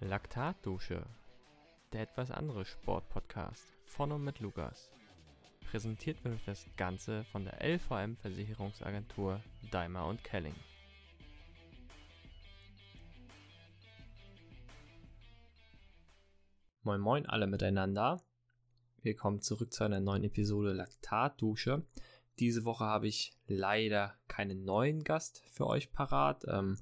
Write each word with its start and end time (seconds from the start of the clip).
Laktatdusche, 0.00 1.04
der 1.92 2.02
etwas 2.02 2.30
andere 2.30 2.64
Sportpodcast 2.64 3.66
von 3.84 4.12
und 4.12 4.22
mit 4.22 4.38
Lukas. 4.38 4.92
Präsentiert 5.68 6.22
wird 6.22 6.38
das 6.46 6.66
Ganze 6.76 7.24
von 7.24 7.44
der 7.44 7.60
LVM 7.60 8.16
Versicherungsagentur 8.16 9.42
Daimler 9.72 10.06
und 10.06 10.22
Kelling. 10.22 10.54
Moin 16.84 17.00
moin 17.00 17.26
alle 17.26 17.48
miteinander. 17.48 18.22
Willkommen 19.02 19.40
zurück 19.40 19.72
zu 19.72 19.82
einer 19.82 19.98
neuen 19.98 20.22
Episode 20.22 20.74
Laktatdusche. 20.74 21.84
Diese 22.38 22.64
Woche 22.64 22.84
habe 22.84 23.08
ich 23.08 23.32
leider 23.48 24.14
keinen 24.28 24.64
neuen 24.64 25.02
Gast 25.02 25.42
für 25.48 25.66
euch 25.66 25.90
parat. 25.90 26.44
Ähm, 26.46 26.78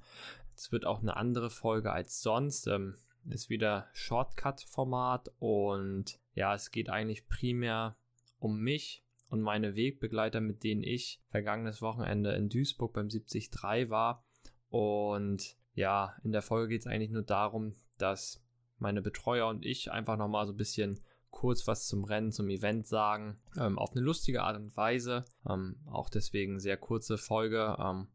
es 0.57 0.73
wird 0.73 0.87
auch 0.87 1.01
eine 1.01 1.17
andere 1.17 1.51
Folge 1.51 1.93
als 1.93 2.21
sonst. 2.21 2.67
Ähm, 2.67 2.97
ist 3.29 3.51
wieder 3.51 3.89
Shortcut-Format 3.93 5.33
und 5.39 6.21
ja, 6.35 6.55
es 6.55 6.71
geht 6.71 6.89
eigentlich 6.89 7.27
primär 7.27 7.97
um 8.39 8.61
mich 8.61 9.05
und 9.29 9.41
meine 9.41 9.75
Wegbegleiter, 9.75 10.41
mit 10.41 10.63
denen 10.63 10.83
ich 10.83 11.21
vergangenes 11.31 11.83
Wochenende 11.83 12.33
in 12.33 12.49
Duisburg 12.49 12.93
beim 12.93 13.09
73 13.09 13.51
war. 13.91 14.25
Und 14.69 15.57
ja, 15.75 16.15
in 16.23 16.33
der 16.33 16.43
Folge 16.43 16.69
geht 16.69 16.83
es 16.83 16.87
eigentlich 16.87 17.11
nur 17.11 17.23
darum, 17.23 17.75
dass 17.99 18.43
meine 18.79 19.03
Betreuer 19.03 19.49
und 19.49 19.65
ich 19.65 19.91
einfach 19.91 20.17
nochmal 20.17 20.47
so 20.47 20.53
ein 20.53 20.59
bisschen 20.59 21.01
kurz 21.31 21.67
was 21.67 21.87
zum 21.87 22.05
Rennen, 22.05 22.33
zum 22.33 22.49
Event 22.49 22.87
sagen, 22.87 23.39
ähm, 23.59 23.79
auf 23.79 23.93
eine 23.93 24.01
lustige 24.01 24.43
Art 24.43 24.57
und 24.57 24.77
Weise. 24.77 25.25
Ähm, 25.49 25.77
auch 25.87 26.09
deswegen 26.09 26.61
sehr 26.61 26.77
kurze 26.77 27.19
Folge. 27.19 27.77
Ähm, 27.79 28.09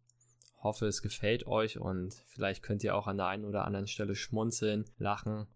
hoffe, 0.61 0.85
es 0.88 1.01
gefällt 1.01 1.47
euch 1.47 1.79
und 1.79 2.13
vielleicht 2.27 2.63
könnt 2.63 2.84
ihr 2.84 2.95
auch 2.95 3.07
an 3.07 3.17
der 3.17 3.27
einen 3.27 3.45
oder 3.45 3.65
anderen 3.65 3.87
Stelle 3.87 4.15
schmunzeln, 4.15 4.85
lachen. 4.98 5.48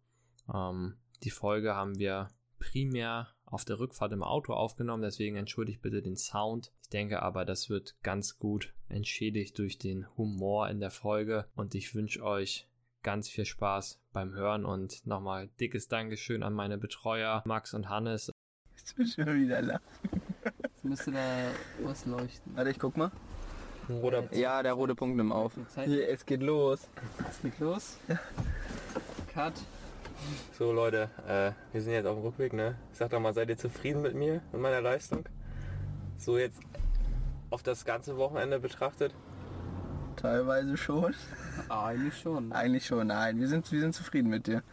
Ähm, 0.54 0.96
die 1.24 1.30
Folge 1.30 1.76
haben 1.76 1.98
wir 1.98 2.30
primär 2.60 3.30
auf 3.46 3.66
der 3.66 3.80
Rückfahrt 3.80 4.12
im 4.12 4.24
Auto 4.24 4.54
aufgenommen, 4.54 5.04
deswegen 5.04 5.36
entschuldigt 5.36 5.82
bitte 5.82 6.02
den 6.02 6.18
Sound. 6.18 6.72
Ich 6.82 6.90
denke 6.90 7.22
aber, 7.22 7.46
das 7.46 7.70
wird 7.70 7.96
ganz 8.02 8.40
gut 8.40 8.74
entschädigt 8.90 9.58
durch 9.60 9.78
den 9.78 10.08
Humor 10.18 10.70
in 10.70 10.80
der 10.80 10.92
Folge 10.92 11.46
und 11.56 11.76
ich 11.76 11.94
wünsche 11.94 12.24
euch 12.24 12.68
ganz 13.04 13.30
viel 13.30 13.46
Spaß 13.46 14.02
beim 14.14 14.34
Hören 14.34 14.66
und 14.66 15.06
nochmal 15.06 15.50
dickes 15.60 15.88
Dankeschön 15.88 16.42
an 16.42 16.54
meine 16.54 16.80
Betreuer 16.80 17.44
Max 17.46 17.76
und 17.76 17.88
Hannes. 17.88 18.32
Jetzt 18.76 18.96
bin 18.96 19.06
schon 19.06 19.42
wieder 19.42 19.62
lachen. 19.62 19.84
Jetzt 20.64 20.84
müsste 20.84 21.12
da 21.12 21.52
was 21.84 22.06
leuchten. 22.08 22.56
Warte, 22.56 22.72
ich 22.72 22.80
guck 22.80 22.98
mal. 22.98 23.12
Oder 23.90 24.24
Ja, 24.34 24.64
der 24.64 24.74
rote 24.74 24.96
Punkt 24.96 25.18
nimmt 25.18 25.32
auf. 25.32 25.54
Hier, 25.86 26.10
es 26.10 26.26
geht 26.26 26.42
los. 26.42 26.88
Es 27.30 27.42
geht 27.42 27.60
los. 27.60 27.98
Cut. 29.34 29.54
So 30.58 30.72
Leute, 30.72 31.10
äh, 31.28 31.52
wir 31.72 31.82
sind 31.82 31.94
jetzt 31.94 32.06
auf 32.06 32.16
dem 32.16 32.26
Rückweg, 32.26 32.54
ne? 32.54 32.76
Sag 32.94 33.12
doch 33.12 33.20
mal, 33.20 33.34
seid 33.34 33.50
ihr 33.50 33.58
zufrieden 33.58 34.02
mit 34.02 34.16
mir 34.16 34.42
und 34.52 34.62
meiner 34.62 34.82
Leistung? 34.82 35.26
So 36.18 36.38
jetzt 36.38 36.60
auf 37.50 37.62
das 37.62 37.86
ganze 37.86 38.18
Wochenende 38.18 38.60
betrachtet? 38.60 39.14
Teilweise 40.16 40.78
schon. 40.78 41.14
Ah, 41.70 41.88
eigentlich 41.88 42.18
schon. 42.18 42.52
Eigentlich 42.52 42.86
schon, 42.86 43.08
nein. 43.08 43.40
Wir 43.40 43.48
sind, 43.48 43.72
wir 43.72 43.82
sind 43.82 43.94
zufrieden 43.94 44.30
mit 44.30 44.48
dir. 44.48 44.64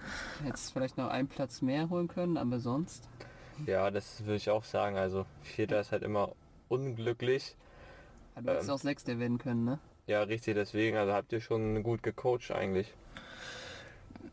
Hättest 0.42 0.72
vielleicht 0.72 0.96
noch 0.96 1.08
einen 1.08 1.28
Platz 1.28 1.60
mehr 1.60 1.90
holen 1.90 2.08
können, 2.08 2.36
aber 2.36 2.58
sonst. 2.60 3.08
Ja, 3.66 3.90
das 3.90 4.24
würde 4.24 4.36
ich 4.36 4.48
auch 4.50 4.64
sagen. 4.64 4.96
Also 4.96 5.26
Vierter 5.42 5.80
ist 5.80 5.92
halt 5.92 6.02
immer 6.02 6.32
unglücklich. 6.68 7.56
Du 8.40 8.50
hättest 8.50 8.68
Ähm. 8.68 8.74
auch 8.74 8.78
Sechster 8.78 9.18
werden 9.18 9.38
können, 9.38 9.64
ne? 9.64 9.78
Ja, 10.06 10.22
richtig, 10.22 10.54
deswegen, 10.54 10.96
also 10.96 11.12
habt 11.12 11.32
ihr 11.32 11.40
schon 11.40 11.82
gut 11.82 12.02
gecoacht 12.02 12.50
eigentlich. 12.50 12.92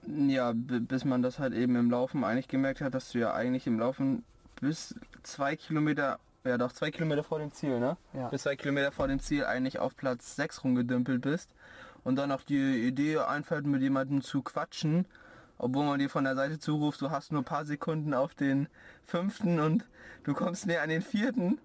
Ja, 0.08 0.53
bis 0.55 1.05
man 1.05 1.22
das 1.22 1.38
halt 1.39 1.54
eben 1.54 1.76
im 1.76 1.92
Laufen 1.92 2.23
eigentlich 2.23 2.48
gemerkt 2.48 2.82
hat, 2.82 2.95
dass 2.95 3.11
du 3.11 3.20
ja 3.20 3.33
eigentlich 3.33 3.67
im 3.67 3.80
Laufen 3.80 4.23
bis 4.60 4.95
zwei 5.23 5.55
Kilometer, 5.55 6.20
ja 6.43 6.58
doch 6.58 6.71
zwei 6.71 6.89
Kilometer 6.89 7.23
vor 7.23 7.39
dem 7.39 7.52
Ziel, 7.52 7.80
ne? 7.80 7.98
Ja. 8.14 8.30
Bis 8.30 8.43
zwei 8.43 8.55
Kilometer 8.55 8.92
vor 8.92 9.08
dem 9.08 9.20
Ziel 9.20 9.45
eigentlich 9.45 9.77
auf 9.80 9.95
Platz 9.95 10.36
6 10.36 10.64
rumgedümpelt 10.64 11.21
bist 11.21 11.54
und 12.04 12.16
dann 12.16 12.31
auch 12.31 12.42
die 12.42 12.87
Idee 12.87 13.20
einfällt, 13.20 13.67
mit 13.67 13.81
jemandem 13.81 14.21
zu 14.21 14.42
quatschen, 14.42 15.05
obwohl 15.60 15.86
man 15.86 15.99
dir 15.99 16.10
von 16.10 16.23
der 16.23 16.36
Seite 16.36 16.58
zuruft, 16.58 17.02
du 17.02 17.11
hast 17.11 17.31
nur 17.31 17.42
ein 17.42 17.45
paar 17.45 17.66
Sekunden 17.66 18.14
auf 18.14 18.33
den 18.33 18.67
fünften 19.05 19.60
und 19.60 19.86
du 20.23 20.33
kommst 20.33 20.66
näher 20.66 20.81
an 20.81 20.89
den 20.89 21.02
vierten, 21.04 21.60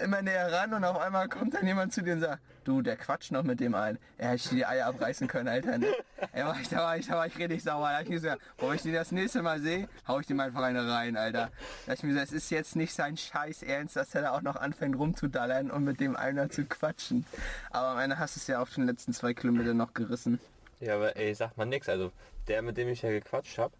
immer 0.00 0.22
näher 0.22 0.52
ran 0.52 0.72
und 0.74 0.84
auf 0.84 0.98
einmal 0.98 1.28
kommt 1.28 1.54
dann 1.54 1.66
jemand 1.66 1.92
zu 1.92 2.02
dir 2.02 2.14
und 2.14 2.20
sagt, 2.20 2.40
du, 2.64 2.82
der 2.82 2.96
quatscht 2.96 3.32
noch 3.32 3.42
mit 3.42 3.60
dem 3.60 3.74
ein. 3.74 3.98
Er 4.18 4.30
hätte 4.30 4.50
die 4.50 4.64
Eier 4.64 4.86
abreißen 4.86 5.28
können, 5.28 5.48
Alter. 5.48 5.78
Ne? 5.78 5.86
Ey, 6.32 6.44
war 6.44 6.58
ich, 6.60 6.68
da, 6.68 6.78
war 6.78 6.96
ich, 6.96 7.06
da 7.06 7.14
war 7.16 7.26
ich 7.26 7.36
richtig 7.38 7.62
sauer. 7.62 7.88
Da 7.88 7.96
hab 7.96 8.02
ich 8.02 8.10
gesagt, 8.10 8.42
wo 8.58 8.72
ich 8.72 8.82
den 8.82 8.94
das 8.94 9.12
nächste 9.12 9.42
Mal 9.42 9.60
sehe, 9.60 9.88
hau 10.06 10.20
ich 10.20 10.26
dem 10.26 10.40
einfach 10.40 10.62
eine 10.62 10.86
rein, 10.90 11.16
Alter. 11.16 11.50
Da 11.86 11.92
hab 11.92 11.98
ich 11.98 12.02
mir 12.02 12.10
gesagt, 12.10 12.28
es 12.28 12.34
ist 12.34 12.50
jetzt 12.50 12.76
nicht 12.76 12.94
sein 12.94 13.16
Scheiß 13.16 13.62
Ernst, 13.62 13.96
dass 13.96 14.14
er 14.14 14.22
da 14.22 14.32
auch 14.32 14.42
noch 14.42 14.56
anfängt 14.56 14.98
rumzudallern 14.98 15.70
und 15.70 15.84
mit 15.84 16.00
dem 16.00 16.16
einer 16.16 16.48
zu 16.50 16.64
quatschen. 16.64 17.26
Aber 17.70 17.88
am 17.88 17.98
Ende 17.98 18.18
hast 18.18 18.36
du 18.36 18.40
es 18.40 18.46
ja 18.46 18.60
auf 18.60 18.74
den 18.74 18.86
letzten 18.86 19.12
zwei 19.12 19.34
Kilometern 19.34 19.76
noch 19.76 19.94
gerissen. 19.94 20.38
Ja, 20.80 20.94
aber 20.96 21.16
ey, 21.16 21.34
sag 21.34 21.56
mal 21.56 21.66
nix. 21.66 21.88
Also 21.88 22.12
der, 22.48 22.62
mit 22.62 22.76
dem 22.76 22.88
ich 22.88 23.02
ja 23.02 23.10
gequatscht 23.10 23.58
habe, 23.58 23.74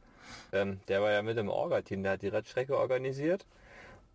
ähm, 0.53 0.81
der 0.89 1.03
war 1.03 1.11
ja 1.11 1.23
mit 1.23 1.37
im 1.39 1.49
Orga-Team, 1.49 2.03
der 2.03 2.13
hat 2.13 2.23
die 2.23 2.29
Radstrecke 2.29 2.77
organisiert. 2.77 3.47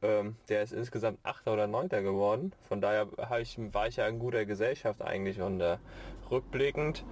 Ähm, 0.05 0.35
der 0.49 0.61
ist 0.61 0.71
insgesamt 0.71 1.17
Achter 1.23 1.53
oder 1.53 1.65
Neunter 1.65 2.03
geworden. 2.03 2.53
Von 2.67 2.79
daher 2.79 3.07
ich, 3.41 3.57
war 3.73 3.87
ich 3.87 3.95
ja 3.95 4.07
in 4.07 4.19
guter 4.19 4.45
Gesellschaft 4.45 5.01
eigentlich 5.01 5.41
und 5.41 5.59
äh, 5.61 5.77
rückblickend 6.29 7.03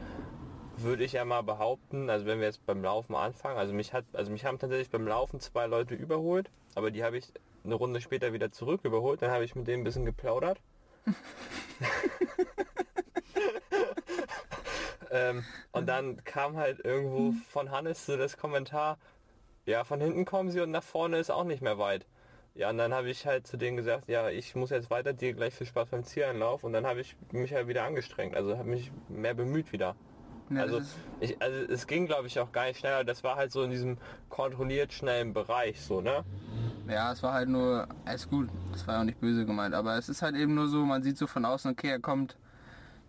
würde 0.78 1.04
ich 1.04 1.14
ja 1.14 1.26
mal 1.26 1.42
behaupten, 1.42 2.10
also 2.10 2.28
wenn 2.28 2.40
wir 2.40 2.46
jetzt 2.46 2.66
beim 2.66 2.84
Laufen 2.84 3.16
anfangen, 3.16 3.58
also 3.58 3.74
mich 3.74 3.94
hat, 3.94 4.06
also 4.14 4.32
mich 4.32 4.46
haben 4.46 4.60
tatsächlich 4.60 4.90
beim 4.92 5.08
Laufen 5.08 5.40
zwei 5.40 5.66
Leute 5.66 5.96
überholt, 5.96 6.52
aber 6.76 6.92
die 6.92 7.04
habe 7.04 7.18
ich 7.18 7.32
eine 7.64 7.76
Runde 7.76 8.00
später 8.02 8.34
wieder 8.34 8.52
zurück 8.52 8.82
überholt, 8.84 9.22
dann 9.22 9.32
habe 9.32 9.44
ich 9.44 9.56
mit 9.56 9.68
denen 9.68 9.82
ein 9.82 9.84
bisschen 9.84 10.06
geplaudert. 10.06 10.60
ähm, 15.12 15.44
und 15.72 15.88
dann 15.88 16.24
kam 16.24 16.58
halt 16.58 16.80
irgendwo 16.84 17.34
von 17.50 17.72
Hannes 17.72 18.06
so 18.06 18.18
das 18.18 18.38
Kommentar, 18.38 18.98
ja, 19.66 19.84
von 19.84 20.00
hinten 20.02 20.26
kommen 20.26 20.52
sie 20.52 20.62
und 20.62 20.72
nach 20.72 20.84
vorne 20.84 21.18
ist 21.18 21.32
auch 21.32 21.46
nicht 21.46 21.62
mehr 21.62 21.78
weit. 21.80 22.06
Ja, 22.56 22.70
und 22.70 22.78
dann 22.78 22.94
habe 22.94 23.10
ich 23.10 23.26
halt 23.26 23.48
zu 23.48 23.58
denen 23.58 23.78
gesagt, 23.78 24.08
ja, 24.08 24.30
ich 24.30 24.54
muss 24.56 24.70
jetzt 24.70 24.92
weiter, 24.92 25.12
dir 25.14 25.34
gleich 25.34 25.56
viel 25.56 25.66
Spaß 25.66 25.90
beim 25.90 26.04
Zieleinlauf 26.04 26.64
und 26.64 26.74
dann 26.74 26.86
habe 26.86 27.02
ich 27.02 27.16
mich 27.32 27.52
halt 27.54 27.68
wieder 27.68 27.84
angestrengt, 27.84 28.36
also 28.36 28.58
habe 28.58 28.70
mich 28.70 28.92
mehr 29.10 29.34
bemüht 29.34 29.72
wieder. 29.72 29.96
Ja, 30.50 30.62
also, 30.62 30.82
ich, 31.20 31.42
also 31.42 31.58
es 31.72 31.88
ging 31.88 32.06
glaube 32.06 32.28
ich 32.28 32.40
auch 32.40 32.52
gar 32.52 32.66
nicht 32.68 32.80
schneller, 32.80 33.04
das 33.04 33.24
war 33.24 33.38
halt 33.38 33.52
so 33.52 33.64
in 33.64 33.72
diesem 33.72 33.98
kontrolliert 34.30 34.94
schnellen 34.94 35.34
Bereich 35.34 35.82
so, 35.82 36.02
ne? 36.02 36.24
Ja, 36.88 37.12
es 37.14 37.24
war 37.24 37.34
halt 37.34 37.50
nur, 37.50 37.88
alles 38.06 38.28
gut, 38.30 38.50
das 38.72 38.86
war 38.88 38.96
ja 38.96 39.02
auch 39.02 39.06
nicht 39.06 39.20
böse 39.20 39.46
gemeint, 39.46 39.74
aber 39.74 39.98
es 39.98 40.10
ist 40.10 40.22
halt 40.22 40.36
eben 40.36 40.54
nur 40.54 40.68
so, 40.68 40.86
man 40.86 41.02
sieht 41.02 41.18
so 41.18 41.28
von 41.28 41.46
außen, 41.46 41.72
okay, 41.72 41.90
er 41.90 42.00
kommt, 42.00 42.38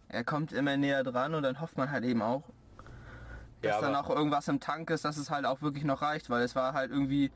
er 0.09 0.25
kommt 0.25 0.53
immer 0.53 0.77
näher 0.77 1.05
dran 1.05 1.35
und 1.35 1.43
dann 1.43 1.61
hofft 1.61 1.77
man 1.77 1.91
halt 1.91 2.05
eben 2.05 2.23
auch, 2.23 2.45
dass 3.63 3.77
Ja, 3.77 3.81
dann 3.81 3.97
auch 3.97 4.11
irgendwas 4.11 4.47
im 4.49 4.61
Tank 4.61 4.91
ist, 4.91 5.05
dass 5.05 5.17
es 5.17 5.31
halt 5.31 5.47
auch 5.47 5.63
wirklich 5.63 5.85
noch 5.85 6.03
reicht, 6.03 6.31
weil 6.31 6.43
es 6.45 6.55
war 6.55 6.73
halt 6.73 6.91
irgendwie, 6.91 7.31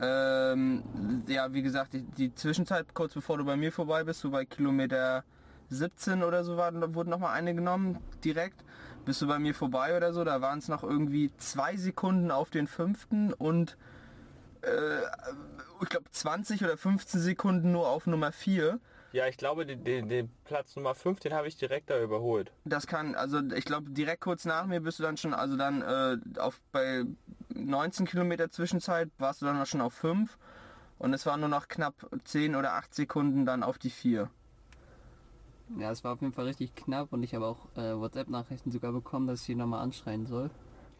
ähm, 0.00 0.82
ja, 1.26 1.52
wie 1.52 1.62
gesagt, 1.62 1.94
die, 1.94 2.02
die 2.02 2.34
Zwischenzeit, 2.34 2.94
kurz 2.94 3.14
bevor 3.14 3.38
du 3.38 3.44
bei 3.44 3.56
mir 3.56 3.72
vorbei 3.72 4.04
bist, 4.04 4.20
so 4.20 4.30
bei 4.30 4.44
Kilometer 4.44 5.24
17 5.70 6.22
oder 6.22 6.44
so 6.44 6.56
war, 6.56 6.72
wurden 6.94 7.10
noch 7.10 7.18
mal 7.18 7.32
eine 7.32 7.54
genommen, 7.54 7.98
direkt. 8.24 8.64
Bist 9.04 9.22
du 9.22 9.26
bei 9.26 9.38
mir 9.38 9.54
vorbei 9.54 9.96
oder 9.96 10.12
so, 10.12 10.24
da 10.24 10.40
waren 10.40 10.58
es 10.58 10.68
noch 10.68 10.82
irgendwie 10.82 11.30
zwei 11.36 11.76
Sekunden 11.76 12.30
auf 12.30 12.50
den 12.50 12.66
fünften 12.66 13.32
und 13.32 13.76
ich 15.82 15.88
glaube 15.88 16.10
20 16.10 16.64
oder 16.64 16.76
15 16.76 17.20
Sekunden 17.20 17.72
nur 17.72 17.88
auf 17.88 18.06
Nummer 18.06 18.32
4. 18.32 18.80
Ja, 19.12 19.26
ich 19.28 19.36
glaube, 19.36 19.64
den 19.64 20.30
Platz 20.44 20.76
Nummer 20.76 20.94
5, 20.94 21.20
den 21.20 21.32
habe 21.32 21.48
ich 21.48 21.56
direkt 21.56 21.88
da 21.90 22.00
überholt. 22.02 22.52
Das 22.64 22.86
kann, 22.86 23.14
also 23.14 23.40
ich 23.54 23.64
glaube 23.64 23.90
direkt 23.90 24.20
kurz 24.20 24.44
nach 24.44 24.66
mir 24.66 24.80
bist 24.80 24.98
du 24.98 25.04
dann 25.04 25.16
schon, 25.16 25.32
also 25.32 25.56
dann 25.56 25.82
äh, 25.82 26.40
auf 26.40 26.60
bei 26.72 27.04
19 27.66 28.06
Kilometer 28.06 28.50
Zwischenzeit 28.50 29.10
warst 29.18 29.42
du 29.42 29.46
dann 29.46 29.58
noch 29.58 29.66
schon 29.66 29.80
auf 29.80 29.94
5 29.94 30.38
und 30.98 31.12
es 31.14 31.26
waren 31.26 31.40
nur 31.40 31.48
noch 31.48 31.68
knapp 31.68 31.94
10 32.24 32.54
oder 32.56 32.74
8 32.74 32.94
Sekunden 32.94 33.44
dann 33.46 33.62
auf 33.62 33.78
die 33.78 33.90
4. 33.90 34.30
Ja, 35.78 35.90
es 35.90 36.02
war 36.04 36.12
auf 36.14 36.20
jeden 36.22 36.32
Fall 36.32 36.46
richtig 36.46 36.74
knapp 36.74 37.12
und 37.12 37.22
ich 37.22 37.34
habe 37.34 37.46
auch 37.46 37.68
äh, 37.76 37.98
WhatsApp-Nachrichten 37.98 38.70
sogar 38.70 38.92
bekommen, 38.92 39.26
dass 39.26 39.42
ich 39.42 39.50
ihn 39.50 39.58
nochmal 39.58 39.82
anschreien 39.82 40.26
soll. 40.26 40.50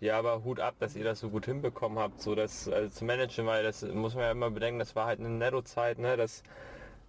Ja, 0.01 0.19
aber 0.19 0.45
Hut 0.45 0.61
ab, 0.61 0.75
dass 0.79 0.95
ihr 0.95 1.05
das 1.05 1.21
so 1.21 1.31
gut 1.31 1.47
hinbekommen 1.47 1.99
habt, 1.99 2.21
so 2.21 2.35
das 2.35 2.69
also 2.69 2.91
zu 2.91 3.05
managen, 3.07 3.47
weil 3.47 3.63
das 3.63 3.83
muss 3.83 4.15
man 4.15 4.25
ja 4.25 4.31
immer 4.33 4.51
bedenken, 4.51 4.79
das 4.79 4.95
war 4.95 5.07
halt 5.07 5.21
eine 5.21 5.31
Nettozeit, 5.31 5.99
ne? 5.99 6.17
Das, 6.19 6.43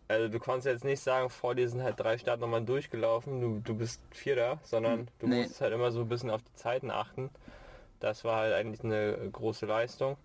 also 0.07 0.29
du 0.29 0.39
konntest 0.39 0.67
jetzt 0.67 0.85
nicht 0.85 1.01
sagen, 1.01 1.29
vor 1.29 1.55
dir 1.55 1.69
sind 1.69 1.83
halt 1.83 1.99
drei 1.99 2.17
Startnummern 2.17 2.65
durchgelaufen, 2.65 3.41
du, 3.41 3.61
du 3.63 3.75
bist 3.75 4.01
Vierter, 4.11 4.59
sondern 4.63 5.09
du 5.19 5.27
Nee. 5.27 5.43
musst 5.43 5.61
halt 5.61 5.73
immer 5.73 5.91
so 5.91 6.01
ein 6.01 6.09
bisschen 6.09 6.29
auf 6.31 6.43
die 6.43 6.53
Zeiten 6.55 6.91
achten. 6.91 7.29
Das 7.99 8.23
war 8.23 8.37
halt 8.37 8.53
eigentlich 8.53 8.83
eine 8.83 9.29
große 9.31 9.65
Leistung. 9.65 10.17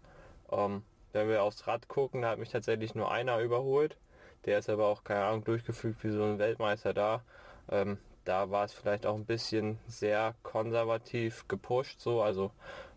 Ähm, 0.50 0.82
wenn 1.12 1.28
wir 1.28 1.42
aufs 1.42 1.66
Rad 1.66 1.88
gucken, 1.88 2.22
da 2.22 2.30
hat 2.30 2.38
mich 2.38 2.50
tatsächlich 2.50 2.94
nur 2.94 3.10
einer 3.10 3.38
überholt. 3.40 3.96
Der 4.44 4.58
ist 4.58 4.68
aber 4.68 4.86
auch, 4.86 5.04
keine 5.04 5.24
Ahnung, 5.24 5.44
durchgefügt 5.44 6.02
wie 6.04 6.10
so 6.10 6.24
ein 6.24 6.38
Weltmeister 6.38 6.94
da. 6.94 7.22
Ähm, 7.70 7.98
da 8.24 8.50
war 8.50 8.64
es 8.64 8.72
vielleicht 8.72 9.06
auch 9.06 9.14
ein 9.14 9.24
bisschen 9.26 9.78
sehr 9.86 10.34
konservativ 10.42 11.46
gepusht, 11.48 12.00
so, 12.00 12.22
also 12.22 12.50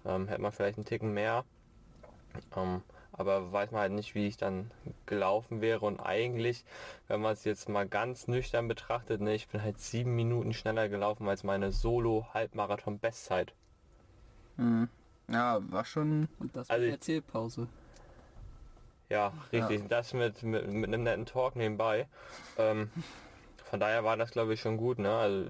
ähm, 0.06 0.28
hätte 0.28 0.42
man 0.42 0.52
vielleicht 0.52 0.78
einen 0.78 0.86
Ticken 0.86 1.14
mehr. 1.14 1.46
Ähm, 2.56 2.84
aber 3.12 3.52
weiß 3.52 3.72
man 3.72 3.82
halt 3.82 3.92
nicht, 3.94 4.14
wie 4.14 4.28
ich 4.28 4.38
dann 4.38 4.72
gelaufen 5.06 5.62
wäre. 5.62 5.86
Und 5.86 6.00
eigentlich, 6.00 6.66
wenn 7.08 7.22
man 7.22 7.34
es 7.34 7.46
jetzt 7.46 7.70
mal 7.70 7.88
ganz 7.88 8.28
nüchtern 8.28 8.68
betrachtet, 8.68 9.22
ne, 9.22 9.34
ich 9.36 9.48
bin 9.48 9.64
halt 9.64 9.80
sieben 9.80 10.16
Minuten 10.16 10.54
schneller 10.54 10.90
gelaufen 10.90 11.28
als 11.30 11.44
meine 11.44 11.72
Solo-Halbmarathon-Bestzeit. 11.72 13.54
Mhm. 14.58 14.90
Ja, 15.28 15.60
war 15.72 15.86
schon. 15.86 16.28
Und 16.40 16.56
das 16.56 16.70
Also 16.70 16.84
mit 16.86 16.94
Erzählpause. 16.94 17.68
Ja, 19.10 19.34
richtig. 19.52 19.88
Das 19.88 20.14
mit, 20.14 20.42
mit, 20.44 20.68
mit 20.68 20.88
einem 20.88 21.04
netten 21.04 21.26
Talk 21.26 21.56
nebenbei. 21.56 22.08
Ähm, 22.58 22.90
von 23.64 23.80
daher 23.80 24.04
war 24.04 24.18
das 24.18 24.32
glaube 24.32 24.54
ich 24.54 24.62
schon 24.62 24.78
gut. 24.78 25.00
Ne? 25.00 25.12
Also 25.12 25.46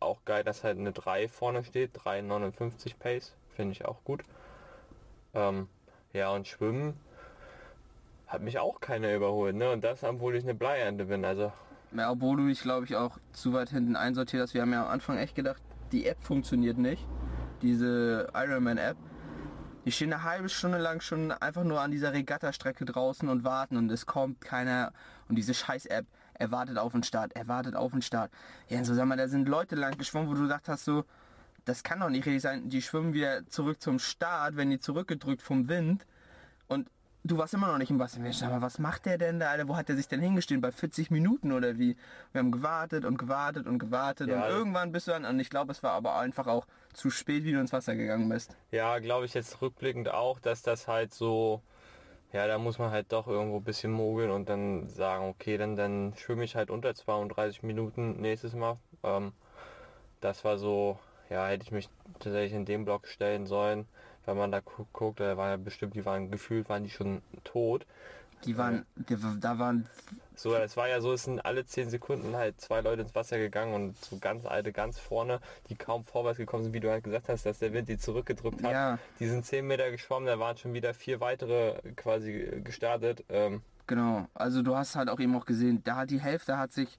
auch 0.00 0.24
geil, 0.24 0.44
dass 0.44 0.64
halt 0.64 0.78
eine 0.78 0.92
3 0.92 1.28
vorne 1.28 1.64
steht. 1.64 1.96
3,59 1.98 2.96
Pace. 2.98 3.34
Finde 3.54 3.72
ich 3.72 3.84
auch 3.84 4.02
gut. 4.04 4.22
Ähm, 5.34 5.68
ja, 6.12 6.30
und 6.30 6.46
Schwimmen 6.46 6.94
hat 8.26 8.42
mich 8.42 8.58
auch 8.58 8.80
keiner 8.80 9.14
überholt. 9.14 9.56
Ne? 9.56 9.70
Und 9.70 9.84
das, 9.84 10.02
obwohl 10.02 10.36
ich 10.36 10.44
eine 10.44 10.54
Bleiernte 10.54 11.06
bin. 11.06 11.24
Also 11.24 11.52
Ja, 11.96 12.10
obwohl 12.10 12.36
du 12.36 12.48
dich, 12.48 12.60
glaube 12.60 12.84
ich, 12.84 12.96
auch 12.96 13.18
zu 13.32 13.52
weit 13.52 13.70
hinten 13.70 13.96
einsortiert 13.96 14.42
hast. 14.42 14.54
Wir 14.54 14.62
haben 14.62 14.72
ja 14.72 14.84
am 14.84 14.90
Anfang 14.90 15.16
echt 15.18 15.34
gedacht, 15.34 15.62
die 15.92 16.06
App 16.06 16.22
funktioniert 16.22 16.78
nicht. 16.78 17.06
Diese 17.62 18.28
Ironman-App. 18.34 18.96
Die 19.84 19.92
stehen 19.92 20.12
eine 20.12 20.24
halbe 20.24 20.48
Stunde 20.48 20.78
lang 20.78 21.00
schon 21.00 21.30
einfach 21.30 21.62
nur 21.62 21.80
an 21.80 21.92
dieser 21.92 22.12
Regattastrecke 22.12 22.84
draußen 22.84 23.28
und 23.28 23.44
warten 23.44 23.76
und 23.76 23.90
es 23.90 24.04
kommt 24.04 24.40
keiner. 24.40 24.92
Und 25.28 25.36
diese 25.36 25.54
Scheiß-App, 25.54 26.06
er 26.34 26.50
wartet 26.50 26.76
auf 26.76 26.92
den 26.92 27.04
Start, 27.04 27.32
er 27.34 27.46
wartet 27.46 27.76
auf 27.76 27.92
den 27.92 28.02
Start. 28.02 28.32
Ja, 28.68 28.82
so 28.84 28.94
sag 28.94 29.06
mal, 29.06 29.16
da 29.16 29.28
sind 29.28 29.48
Leute 29.48 29.76
lang 29.76 29.96
geschwommen, 29.96 30.28
wo 30.28 30.34
du 30.34 30.42
gedacht 30.42 30.68
hast, 30.68 30.84
so, 30.84 31.04
das 31.64 31.82
kann 31.82 32.00
doch 32.00 32.10
nicht 32.10 32.26
richtig 32.26 32.42
sein. 32.42 32.68
Die 32.68 32.82
schwimmen 32.82 33.12
wieder 33.12 33.46
zurück 33.46 33.80
zum 33.80 33.98
Start, 33.98 34.56
wenn 34.56 34.70
die 34.70 34.80
zurückgedrückt 34.80 35.42
vom 35.42 35.68
Wind. 35.68 36.04
Und 36.66 36.88
du 37.26 37.38
warst 37.38 37.54
immer 37.54 37.68
noch 37.68 37.78
nicht 37.78 37.90
im 37.90 37.98
Wasser. 37.98 38.20
Mal, 38.20 38.62
was 38.62 38.78
macht 38.78 39.06
der 39.06 39.18
denn 39.18 39.38
da, 39.40 39.50
Alter? 39.50 39.68
Wo 39.68 39.76
hat 39.76 39.88
der 39.88 39.96
sich 39.96 40.08
denn 40.08 40.20
hingestellt? 40.20 40.60
Bei 40.60 40.72
40 40.72 41.10
Minuten 41.10 41.52
oder 41.52 41.78
wie? 41.78 41.96
Wir 42.32 42.38
haben 42.38 42.50
gewartet 42.50 43.04
und 43.04 43.18
gewartet 43.18 43.66
und 43.66 43.78
gewartet 43.78 44.28
Ja, 44.28 44.44
und 44.44 44.50
irgendwann 44.50 44.92
bist 44.92 45.08
du 45.08 45.12
dann, 45.12 45.24
und 45.24 45.38
ich 45.40 45.50
glaube, 45.50 45.72
es 45.72 45.82
war 45.82 45.92
aber 45.92 46.16
einfach 46.16 46.46
auch 46.46 46.66
zu 46.92 47.10
spät, 47.10 47.44
wie 47.44 47.52
du 47.52 47.60
ins 47.60 47.72
Wasser 47.72 47.94
gegangen 47.94 48.28
bist. 48.28 48.56
ja, 48.70 48.98
glaube 48.98 49.26
ich 49.26 49.34
jetzt 49.34 49.60
rückblickend 49.60 50.08
auch, 50.08 50.40
dass 50.40 50.62
das 50.62 50.88
halt 50.88 51.12
so, 51.12 51.62
ja, 52.32 52.46
da 52.46 52.58
muss 52.58 52.78
man 52.78 52.90
halt 52.90 53.12
doch 53.12 53.26
irgendwo 53.26 53.58
ein 53.58 53.64
bisschen 53.64 53.92
mogeln 53.92 54.30
und 54.30 54.48
dann 54.48 54.88
sagen, 54.88 55.28
okay, 55.28 55.58
dann, 55.58 55.76
dann 55.76 56.14
schwimme 56.16 56.44
ich 56.44 56.56
halt 56.56 56.70
unter 56.70 56.94
32 56.94 57.62
Minuten 57.62 58.20
nächstes 58.20 58.54
Mal. 58.54 58.78
Ähm, 59.02 59.32
das 60.20 60.44
war 60.44 60.58
so, 60.58 60.98
ja, 61.28 61.46
hätte 61.46 61.64
ich 61.64 61.72
mich 61.72 61.88
tatsächlich 62.18 62.54
in 62.54 62.64
den 62.64 62.84
Block 62.84 63.06
stellen 63.06 63.46
sollen, 63.46 63.86
wenn 64.26 64.36
man 64.36 64.52
da 64.52 64.60
gu 64.60 64.84
guckt, 64.92 65.20
da 65.20 65.36
war 65.36 65.50
ja 65.50 65.56
bestimmt, 65.56 65.94
die 65.94 66.04
waren 66.04 66.30
gefühlt, 66.30 66.68
waren 66.68 66.84
die 66.84 66.90
schon 66.90 67.22
tot. 67.44 67.86
Die 68.44 68.58
waren, 68.58 68.84
die, 68.96 69.16
da 69.40 69.58
waren, 69.58 69.86
So, 70.34 70.54
es 70.54 70.76
war 70.76 70.88
ja 70.88 71.00
so, 71.00 71.12
es 71.14 71.24
sind 71.24 71.44
alle 71.44 71.64
10 71.64 71.88
Sekunden 71.88 72.36
halt 72.36 72.60
zwei 72.60 72.82
Leute 72.82 73.02
ins 73.02 73.14
Wasser 73.14 73.38
gegangen 73.38 73.74
und 73.74 74.04
so 74.04 74.18
ganz 74.18 74.44
alte 74.44 74.72
ganz 74.72 74.98
vorne, 74.98 75.40
die 75.68 75.74
kaum 75.74 76.04
vorwärts 76.04 76.36
gekommen 76.36 76.62
sind, 76.62 76.74
wie 76.74 76.80
du 76.80 76.90
halt 76.90 77.02
gesagt 77.02 77.28
hast, 77.28 77.46
dass 77.46 77.60
der 77.60 77.72
Wind 77.72 77.88
die 77.88 77.96
zurückgedrückt 77.96 78.62
hat. 78.62 78.72
ja, 78.72 78.98
Die 79.18 79.26
sind 79.26 79.46
10 79.46 79.66
Meter 79.66 79.90
geschwommen, 79.90 80.26
da 80.26 80.38
waren 80.38 80.56
schon 80.58 80.74
wieder 80.74 80.92
vier 80.92 81.20
weitere 81.20 81.80
quasi 81.96 82.60
gestartet. 82.62 83.24
Ähm, 83.30 83.62
genau. 83.86 84.28
Also 84.34 84.62
du 84.62 84.76
hast 84.76 84.96
halt 84.96 85.08
auch 85.08 85.18
eben 85.18 85.34
auch 85.34 85.46
gesehen, 85.46 85.82
da 85.84 85.96
hat 85.96 86.10
die 86.10 86.20
Hälfte 86.20 86.58
hat 86.58 86.72
sich 86.72 86.98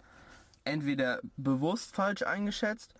entweder 0.65 1.19
bewusst 1.37 1.95
falsch 1.95 2.23
eingeschätzt 2.23 2.93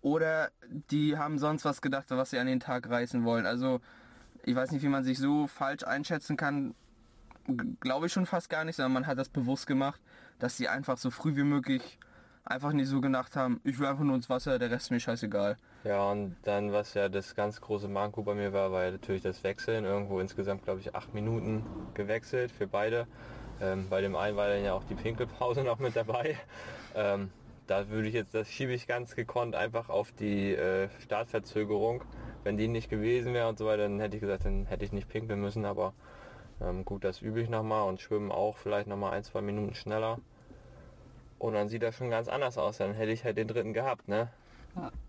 oder 0.00 0.50
die 0.90 1.16
haben 1.16 1.38
sonst 1.38 1.64
was 1.64 1.82
gedacht, 1.82 2.06
was 2.10 2.30
sie 2.30 2.38
an 2.38 2.46
den 2.46 2.60
Tag 2.60 2.88
reißen 2.88 3.24
wollen. 3.24 3.46
Also 3.46 3.80
ich 4.44 4.54
weiß 4.54 4.70
nicht, 4.72 4.82
wie 4.82 4.88
man 4.88 5.04
sich 5.04 5.18
so 5.18 5.46
falsch 5.46 5.84
einschätzen 5.84 6.36
kann, 6.36 6.74
glaube 7.80 8.06
ich 8.06 8.12
schon 8.12 8.26
fast 8.26 8.50
gar 8.50 8.64
nicht, 8.64 8.76
sondern 8.76 8.92
man 8.92 9.06
hat 9.06 9.18
das 9.18 9.28
bewusst 9.28 9.66
gemacht, 9.66 10.00
dass 10.38 10.56
sie 10.56 10.68
einfach 10.68 10.98
so 10.98 11.10
früh 11.10 11.34
wie 11.36 11.44
möglich 11.44 11.98
einfach 12.44 12.72
nicht 12.72 12.88
so 12.88 13.00
gedacht 13.00 13.36
haben, 13.36 13.60
ich 13.64 13.78
will 13.78 13.86
einfach 13.86 14.04
nur 14.04 14.14
ins 14.14 14.30
Wasser, 14.30 14.58
der 14.58 14.70
Rest 14.70 14.86
ist 14.86 14.90
mir 14.90 15.00
scheißegal. 15.00 15.56
ja, 15.84 16.10
und 16.10 16.36
dann, 16.42 16.72
was 16.72 16.94
ja 16.94 17.08
das 17.08 17.34
ganz 17.34 17.60
große 17.60 17.88
Manko 17.88 18.22
bei 18.22 18.34
mir 18.34 18.52
war, 18.52 18.72
war 18.72 18.84
ja 18.84 18.90
natürlich 18.92 19.22
das 19.22 19.44
Wechseln. 19.44 19.84
Irgendwo 19.84 20.20
insgesamt, 20.20 20.64
glaube 20.64 20.80
ich, 20.80 20.94
acht 20.94 21.12
Minuten 21.14 21.64
gewechselt 21.94 22.50
für 22.50 22.66
beide. 22.66 23.06
Ähm, 23.60 23.88
bei 23.90 24.00
dem 24.00 24.16
einen 24.16 24.36
war 24.36 24.48
dann 24.48 24.64
ja 24.64 24.72
auch 24.72 24.84
die 24.84 24.94
Pinkelpause 24.94 25.62
noch 25.64 25.78
mit 25.78 25.94
dabei. 25.94 26.36
Ähm, 26.94 27.30
da 27.68 27.88
würde 27.90 28.08
ich 28.08 28.14
jetzt, 28.14 28.34
das 28.34 28.48
schiebe 28.48 28.72
ich 28.72 28.86
ganz 28.86 29.14
gekonnt 29.14 29.54
einfach 29.54 29.90
auf 29.90 30.10
die 30.10 30.54
äh, 30.54 30.88
Startverzögerung. 31.00 32.02
Wenn 32.42 32.56
die 32.56 32.66
nicht 32.66 32.88
gewesen 32.88 33.34
wäre 33.34 33.48
und 33.48 33.58
so 33.58 33.66
weiter, 33.66 33.82
dann 33.82 34.00
hätte 34.00 34.16
ich 34.16 34.22
gesagt, 34.22 34.46
dann 34.46 34.66
hätte 34.66 34.84
ich 34.84 34.92
nicht 34.92 35.08
pinkeln 35.08 35.40
müssen, 35.40 35.64
aber 35.64 35.92
ähm, 36.60 36.84
gut, 36.84 37.04
das 37.04 37.20
übe 37.20 37.40
ich 37.40 37.48
nochmal 37.48 37.86
und 37.86 38.00
schwimmen 38.00 38.32
auch 38.32 38.56
vielleicht 38.56 38.88
nochmal 38.88 39.12
ein, 39.12 39.22
zwei 39.22 39.42
Minuten 39.42 39.74
schneller. 39.74 40.18
Und 41.38 41.54
dann 41.54 41.68
sieht 41.68 41.82
das 41.82 41.94
schon 41.94 42.10
ganz 42.10 42.26
anders 42.26 42.58
aus. 42.58 42.78
Dann 42.78 42.94
hätte 42.94 43.12
ich 43.12 43.22
halt 43.24 43.36
den 43.36 43.46
dritten 43.46 43.72
gehabt, 43.72 44.08
ne? 44.08 44.28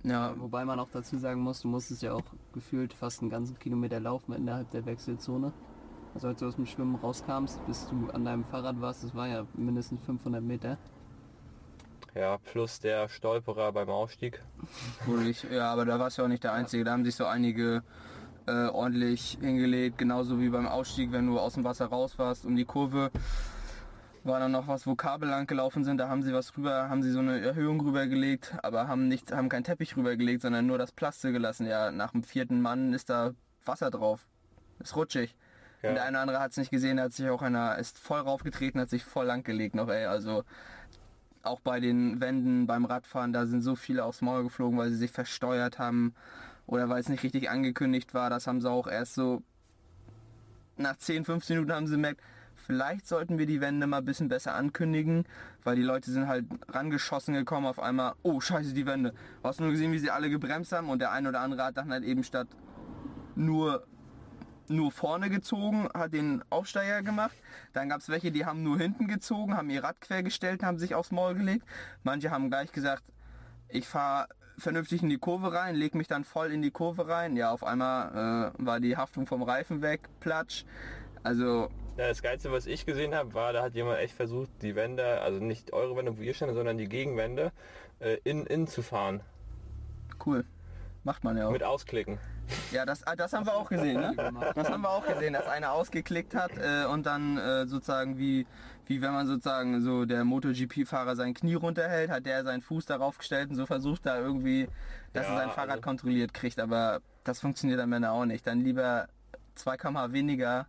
Ja, 0.03 0.33
Wobei 0.37 0.65
man 0.65 0.79
auch 0.79 0.89
dazu 0.91 1.17
sagen 1.17 1.41
muss, 1.41 1.61
du 1.61 1.67
musstest 1.67 2.01
ja 2.01 2.13
auch 2.13 2.23
gefühlt 2.53 2.93
fast 2.93 3.21
einen 3.21 3.29
ganzen 3.29 3.57
Kilometer 3.57 3.99
laufen 3.99 4.33
innerhalb 4.33 4.69
der 4.71 4.85
Wechselzone. 4.85 5.53
Also 6.13 6.27
als 6.27 6.39
du 6.39 6.47
aus 6.47 6.55
dem 6.55 6.65
Schwimmen 6.65 6.95
rauskamst, 6.95 7.65
bis 7.67 7.87
du 7.87 8.09
an 8.11 8.25
deinem 8.25 8.43
Fahrrad 8.43 8.81
warst, 8.81 9.03
das 9.03 9.15
war 9.15 9.27
ja 9.27 9.45
mindestens 9.53 10.01
500 10.03 10.41
Meter. 10.43 10.77
Ja, 12.15 12.37
plus 12.37 12.79
der 12.79 13.07
Stolperer 13.07 13.71
beim 13.71 13.89
Aufstieg. 13.89 14.41
Ich, 15.27 15.43
ja, 15.43 15.71
aber 15.71 15.85
da 15.85 15.99
warst 15.99 16.17
du 16.17 16.23
auch 16.23 16.27
nicht 16.27 16.43
der 16.43 16.53
Einzige. 16.53 16.83
Da 16.83 16.91
haben 16.91 17.05
sich 17.05 17.15
so 17.15 17.25
einige 17.25 17.83
äh, 18.47 18.67
ordentlich 18.67 19.37
hingelegt, 19.39 19.97
genauso 19.97 20.39
wie 20.39 20.49
beim 20.49 20.67
Ausstieg, 20.67 21.11
wenn 21.11 21.27
du 21.27 21.39
aus 21.39 21.53
dem 21.53 21.63
Wasser 21.63 21.85
raus 21.85 22.17
warst, 22.17 22.45
um 22.45 22.55
die 22.55 22.65
Kurve 22.65 23.11
war 24.23 24.39
dann 24.39 24.51
noch 24.51 24.67
was, 24.67 24.85
wo 24.85 24.95
Kabel 24.95 25.29
lang 25.29 25.47
gelaufen 25.47 25.83
sind, 25.83 25.97
da 25.97 26.09
haben 26.09 26.23
sie 26.23 26.33
was 26.33 26.55
rüber, 26.57 26.89
haben 26.89 27.03
sie 27.03 27.11
so 27.11 27.19
eine 27.19 27.39
Erhöhung 27.39 27.79
rübergelegt, 27.81 28.55
aber 28.63 28.87
haben 28.87 29.07
nicht, 29.07 29.31
haben 29.31 29.49
keinen 29.49 29.63
Teppich 29.63 29.95
rübergelegt, 29.95 30.41
sondern 30.41 30.65
nur 30.65 30.77
das 30.77 30.91
Plastik 30.91 31.33
gelassen. 31.33 31.65
Ja, 31.65 31.91
nach 31.91 32.11
dem 32.11 32.23
vierten 32.23 32.61
Mann 32.61 32.93
ist 32.93 33.09
da 33.09 33.33
Wasser 33.65 33.89
drauf. 33.91 34.27
Ist 34.79 34.95
rutschig. 34.95 35.35
Ja. 35.81 35.89
Und 35.89 35.95
der 35.95 36.03
eine 36.03 36.17
oder 36.17 36.21
andere 36.21 36.39
hat 36.39 36.51
es 36.51 36.57
nicht 36.57 36.71
gesehen, 36.71 36.99
hat 36.99 37.13
sich 37.13 37.29
auch 37.29 37.41
einer, 37.41 37.77
ist 37.77 37.97
voll 37.97 38.19
raufgetreten, 38.19 38.81
hat 38.81 38.89
sich 38.89 39.05
voll 39.05 39.25
lang 39.25 39.43
gelegt 39.43 39.75
noch, 39.75 39.87
ey. 39.87 40.05
Also 40.05 40.43
auch 41.43 41.59
bei 41.59 41.79
den 41.79 42.19
Wänden 42.19 42.67
beim 42.67 42.85
Radfahren, 42.85 43.33
da 43.33 43.45
sind 43.45 43.61
so 43.61 43.75
viele 43.75 44.03
aufs 44.03 44.21
Maul 44.21 44.43
geflogen, 44.43 44.77
weil 44.77 44.89
sie 44.89 44.97
sich 44.97 45.11
versteuert 45.11 45.79
haben 45.79 46.13
oder 46.67 46.89
weil 46.89 46.99
es 46.99 47.09
nicht 47.09 47.23
richtig 47.23 47.49
angekündigt 47.49 48.13
war. 48.13 48.29
Das 48.29 48.47
haben 48.47 48.61
sie 48.61 48.69
auch 48.69 48.87
erst 48.87 49.15
so 49.15 49.41
nach 50.77 50.97
10, 50.97 51.25
15 51.25 51.57
Minuten 51.57 51.73
haben 51.73 51.87
sie 51.87 51.95
gemerkt, 51.95 52.21
vielleicht 52.55 53.07
sollten 53.07 53.37
wir 53.37 53.45
die 53.45 53.61
Wände 53.61 53.87
mal 53.87 53.97
ein 53.97 54.05
bisschen 54.05 54.29
besser 54.29 54.55
ankündigen, 54.55 55.25
weil 55.63 55.75
die 55.75 55.81
Leute 55.81 56.11
sind 56.11 56.27
halt 56.27 56.45
rangeschossen 56.69 57.33
gekommen 57.33 57.67
auf 57.67 57.79
einmal, 57.79 58.13
oh 58.23 58.39
scheiße, 58.39 58.73
die 58.73 58.85
Wände. 58.85 59.13
Du 59.41 59.47
hast 59.47 59.59
nur 59.59 59.71
gesehen, 59.71 59.91
wie 59.91 59.99
sie 59.99 60.11
alle 60.11 60.29
gebremst 60.29 60.71
haben 60.71 60.89
und 60.89 60.99
der 60.99 61.11
eine 61.11 61.29
oder 61.29 61.41
andere 61.41 61.63
hat 61.63 61.77
dann 61.77 61.91
halt 61.91 62.03
eben 62.03 62.23
statt 62.23 62.47
nur 63.35 63.85
nur 64.69 64.91
vorne 64.91 65.29
gezogen, 65.29 65.89
hat 65.93 66.13
den 66.13 66.43
Aufsteiger 66.49 67.01
gemacht. 67.01 67.35
Dann 67.73 67.89
gab 67.89 68.01
es 68.01 68.09
welche, 68.09 68.31
die 68.31 68.45
haben 68.45 68.63
nur 68.63 68.77
hinten 68.77 69.07
gezogen, 69.07 69.55
haben 69.55 69.69
ihr 69.69 69.83
Rad 69.83 70.01
quergestellt, 70.01 70.63
haben 70.63 70.79
sich 70.79 70.95
aufs 70.95 71.11
Maul 71.11 71.35
gelegt. 71.35 71.65
Manche 72.03 72.31
haben 72.31 72.49
gleich 72.49 72.71
gesagt, 72.71 73.03
ich 73.67 73.87
fahre 73.87 74.27
vernünftig 74.57 75.01
in 75.01 75.09
die 75.09 75.17
Kurve 75.17 75.53
rein, 75.53 75.75
leg 75.75 75.95
mich 75.95 76.07
dann 76.07 76.23
voll 76.23 76.51
in 76.51 76.61
die 76.61 76.71
Kurve 76.71 77.07
rein. 77.07 77.35
Ja, 77.35 77.51
auf 77.51 77.63
einmal 77.63 78.53
äh, 78.57 78.65
war 78.65 78.79
die 78.79 78.97
Haftung 78.97 79.25
vom 79.25 79.43
Reifen 79.43 79.81
weg, 79.81 80.01
platsch. 80.19 80.65
Also, 81.23 81.69
Ja, 81.97 82.07
das 82.07 82.21
Geilste, 82.21 82.51
was 82.51 82.65
ich 82.65 82.85
gesehen 82.85 83.15
habe, 83.15 83.33
war, 83.33 83.53
da 83.53 83.61
hat 83.63 83.75
jemand 83.75 83.99
echt 83.99 84.13
versucht, 84.13 84.49
die 84.61 84.75
Wände, 84.75 85.21
also 85.21 85.39
nicht 85.39 85.73
eure 85.73 85.95
Wände, 85.95 86.17
wo 86.17 86.21
ihr 86.21 86.33
standet, 86.33 86.55
sondern 86.55 86.77
die 86.77 86.87
Gegenwände, 86.89 87.51
äh, 87.99 88.17
in, 88.23 88.45
in 88.45 88.67
zu 88.67 88.81
fahren. 88.81 89.21
cool. 90.25 90.45
Macht 91.09 91.23
man 91.23 91.37
ja 91.37 91.47
auch. 91.47 91.51
Mit 91.51 91.63
ausklicken. 91.63 92.19
Ja, 92.71 92.85
das, 92.85 93.01
ah, 93.07 93.15
das 93.15 93.33
haben 93.33 93.47
wir 93.47 93.55
auch 93.55 93.67
gesehen, 93.67 93.99
ne? 93.99 94.13
Das 94.53 94.69
haben 94.69 94.81
wir 94.83 94.91
auch 94.91 95.03
gesehen, 95.07 95.33
dass 95.33 95.47
einer 95.47 95.71
ausgeklickt 95.71 96.35
hat 96.35 96.51
äh, 96.55 96.85
und 96.85 97.07
dann 97.07 97.39
äh, 97.39 97.65
sozusagen 97.65 98.19
wie, 98.19 98.45
wie 98.85 99.01
wenn 99.01 99.11
man 99.13 99.25
sozusagen 99.25 99.81
so 99.81 100.05
der 100.05 100.23
MotoGP-Fahrer 100.23 101.15
sein 101.15 101.33
Knie 101.33 101.55
runterhält, 101.55 102.11
hat 102.11 102.27
der 102.27 102.43
seinen 102.43 102.61
Fuß 102.61 102.85
darauf 102.85 103.17
gestellt 103.17 103.49
und 103.49 103.55
so 103.55 103.65
versucht 103.65 104.05
da 104.05 104.19
irgendwie, 104.19 104.67
dass 105.13 105.25
Ja, 105.25 105.33
er 105.33 105.37
sein 105.39 105.49
Fahrrad 105.49 105.69
also- 105.71 105.81
kontrolliert 105.81 106.31
kriegt. 106.35 106.59
Aber 106.59 106.99
das 107.23 107.39
funktioniert 107.39 107.79
am 107.79 107.91
Ende 107.91 108.11
auch 108.11 108.25
nicht. 108.25 108.45
Dann 108.45 108.59
lieber 108.59 109.07
2 109.55 109.77
km 109.77 110.13
weniger 110.13 110.67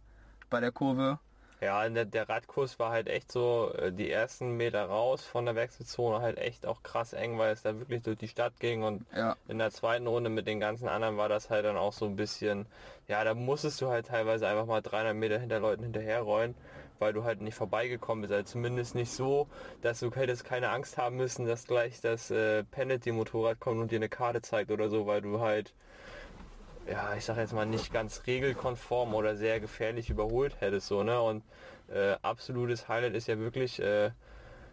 bei 0.48 0.60
der 0.60 0.72
Kurve. 0.72 1.18
Ja, 1.60 1.86
der, 1.88 2.06
der 2.06 2.28
Radkurs 2.28 2.78
war 2.78 2.90
halt 2.90 3.08
echt 3.08 3.30
so, 3.30 3.72
äh, 3.76 3.92
die 3.92 4.10
ersten 4.10 4.56
Meter 4.56 4.84
raus 4.86 5.24
von 5.24 5.44
der 5.44 5.54
Wechselzone 5.56 6.20
halt 6.22 6.38
echt 6.38 6.64
auch 6.66 6.82
krass 6.82 7.12
eng, 7.12 7.38
weil 7.38 7.52
es 7.52 7.62
da 7.62 7.78
wirklich 7.78 8.02
durch 8.02 8.18
die 8.18 8.28
Stadt 8.28 8.58
ging 8.60 8.82
und 8.82 9.04
Ja, 9.14 9.36
in 9.46 9.58
der 9.58 9.70
zweiten 9.70 10.06
Runde 10.06 10.30
mit 10.30 10.46
den 10.46 10.58
ganzen 10.60 10.88
anderen 10.88 11.16
war 11.18 11.28
das 11.28 11.50
halt 11.50 11.64
dann 11.66 11.76
auch 11.76 11.92
so 11.92 12.06
ein 12.06 12.16
bisschen, 12.16 12.66
ja, 13.08 13.22
da 13.24 13.34
musstest 13.34 13.80
du 13.80 13.88
halt 13.88 14.06
teilweise 14.06 14.46
einfach 14.48 14.66
mal 14.66 14.80
300 14.80 15.14
Meter 15.14 15.38
hinter 15.38 15.60
Leuten 15.60 15.82
hinterherrollen, 15.82 16.54
weil 16.98 17.12
du 17.12 17.24
halt 17.24 17.40
nicht 17.42 17.54
vorbeigekommen 17.54 18.22
bist. 18.22 18.32
Also 18.32 18.44
zumindest 18.52 18.94
nicht 18.94 19.12
so, 19.12 19.46
dass 19.82 20.00
du 20.00 20.10
hättest 20.14 20.44
keine 20.44 20.70
Angst 20.70 20.96
haben 20.98 21.16
müssen, 21.16 21.46
dass 21.46 21.66
gleich 21.66 22.00
das 22.00 22.30
äh, 22.30 22.64
Penalty-Motorrad 22.64 23.60
kommt 23.60 23.80
und 23.80 23.90
dir 23.90 23.96
eine 23.96 24.08
Karte 24.08 24.40
zeigt 24.42 24.70
oder 24.70 24.88
so, 24.88 25.06
weil 25.06 25.20
du 25.22 25.40
halt, 25.40 25.74
ja, 26.90 27.14
ich 27.16 27.24
sag 27.24 27.36
jetzt 27.36 27.52
mal 27.52 27.66
nicht 27.66 27.92
ganz 27.92 28.26
regelkonform 28.26 29.14
oder 29.14 29.36
sehr 29.36 29.60
gefährlich 29.60 30.10
überholt 30.10 30.56
hättest 30.60 30.88
so, 30.88 31.02
ne? 31.02 31.20
Und 31.20 31.44
äh, 31.88 32.16
absolutes 32.22 32.88
Highlight 32.88 33.14
ist 33.14 33.28
ja 33.28 33.38
wirklich, 33.38 33.80
äh, 33.80 34.10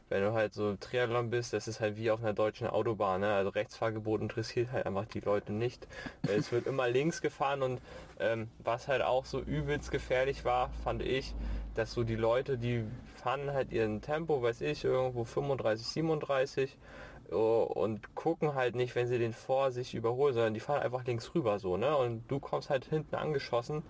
wenn 0.09 0.23
du 0.23 0.33
halt 0.33 0.53
so 0.53 0.75
Triathlon 0.75 1.29
bist, 1.29 1.53
das 1.53 1.67
ist 1.67 1.79
halt 1.79 1.97
wie 1.97 2.09
auf 2.11 2.21
einer 2.21 2.33
deutschen 2.33 2.67
Autobahn. 2.67 3.21
Ne? 3.21 3.33
Also 3.33 3.49
Rechtsfahrgebot 3.49 4.21
interessiert 4.21 4.71
halt 4.71 4.85
einfach 4.85 5.05
die 5.05 5.19
Leute 5.19 5.51
nicht. 5.51 5.85
Äh, 6.27 6.35
es 6.35 6.51
wird 6.51 6.65
immer 6.65 6.87
links 6.87 7.21
gefahren 7.21 7.61
und 7.61 7.81
ähm, 8.19 8.49
was 8.59 8.87
halt 8.87 9.01
auch 9.01 9.25
so 9.25 9.39
übelst 9.39 9.91
gefährlich 9.91 10.45
war, 10.45 10.69
fand 10.83 11.03
ich, 11.03 11.35
dass 11.75 11.91
so 11.91 12.03
die 12.03 12.15
Leute, 12.15 12.57
die 12.57 12.83
fahren 13.21 13.51
halt 13.53 13.71
ihren 13.71 14.01
Tempo, 14.01 14.41
weiß 14.41 14.61
ich, 14.61 14.83
irgendwo 14.83 15.23
35, 15.23 15.85
37 15.85 16.77
oh, 16.77 17.06
und 17.35 18.15
gucken 18.15 18.55
halt 18.55 18.75
nicht, 18.75 18.95
wenn 18.95 19.07
sie 19.07 19.19
den 19.19 19.33
vor 19.33 19.71
sich 19.71 19.93
überholen, 19.93 20.33
sondern 20.33 20.53
die 20.53 20.59
fahren 20.59 20.81
einfach 20.81 21.05
links 21.05 21.33
rüber 21.35 21.59
so, 21.59 21.77
ne? 21.77 21.95
Und 21.95 22.29
du 22.29 22.39
kommst 22.39 22.69
halt 22.69 22.85
hinten 22.85 23.15
angeschossen 23.15 23.83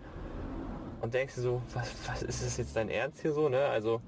und 1.02 1.14
denkst 1.14 1.36
dir 1.36 1.42
so, 1.42 1.62
was, 1.74 1.94
was 2.08 2.24
ist 2.24 2.46
das 2.46 2.58
jetzt 2.58 2.76
dein 2.76 2.90
Ernst 2.90 3.22
hier 3.22 3.34
so, 3.34 3.50
ne? 3.50 3.66
Also 3.66 4.02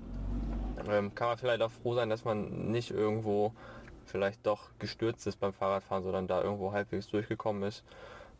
ähm, 0.89 1.13
kann 1.13 1.27
man 1.29 1.38
vielleicht 1.38 1.62
auch 1.62 1.71
froh 1.71 1.93
sein, 1.93 2.09
dass 2.09 2.25
man 2.25 2.71
nicht 2.71 2.91
irgendwo 2.91 3.53
vielleicht 4.05 4.45
doch 4.45 4.69
gestürzt 4.79 5.27
ist 5.27 5.39
beim 5.39 5.53
Fahrradfahren, 5.53 6.03
sondern 6.03 6.27
da 6.27 6.41
irgendwo 6.41 6.71
halbwegs 6.71 7.07
durchgekommen 7.07 7.63
ist. 7.63 7.83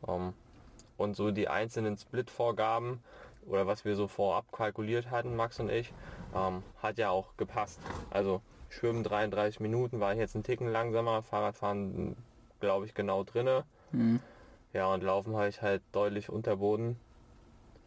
Ähm, 0.08 0.34
und 0.98 1.16
so 1.16 1.32
die 1.32 1.48
einzelnen 1.48 1.98
Split-Vorgaben 1.98 3.02
oder 3.48 3.68
was 3.68 3.86
wir 3.86 3.96
so 3.96 4.08
vorab 4.08 4.52
kalkuliert 4.52 5.12
hatten, 5.12 5.36
Max 5.36 5.60
und 5.60 5.70
ich, 5.70 5.94
ähm, 6.36 6.64
hat 6.82 6.98
ja 6.98 7.10
auch 7.10 7.38
gepasst. 7.38 7.80
Also 8.10 8.42
Schwimmen 8.70 9.04
33 9.04 9.60
Minuten, 9.60 10.00
war 10.00 10.14
ich 10.14 10.20
jetzt 10.20 10.36
ein 10.36 10.44
Ticken 10.44 10.68
langsamer, 10.68 11.24
Fahrradfahren 11.24 12.16
glaube 12.60 12.86
ich 12.86 12.94
genau 12.94 13.24
drinne. 13.24 13.64
Mhm. 13.92 14.20
Ja, 14.74 14.88
und 14.94 15.04
laufen 15.04 15.36
habe 15.36 15.50
ich 15.50 15.62
halt 15.62 15.82
deutlich 15.92 16.30
unter 16.30 16.58
Boden. 16.58 17.00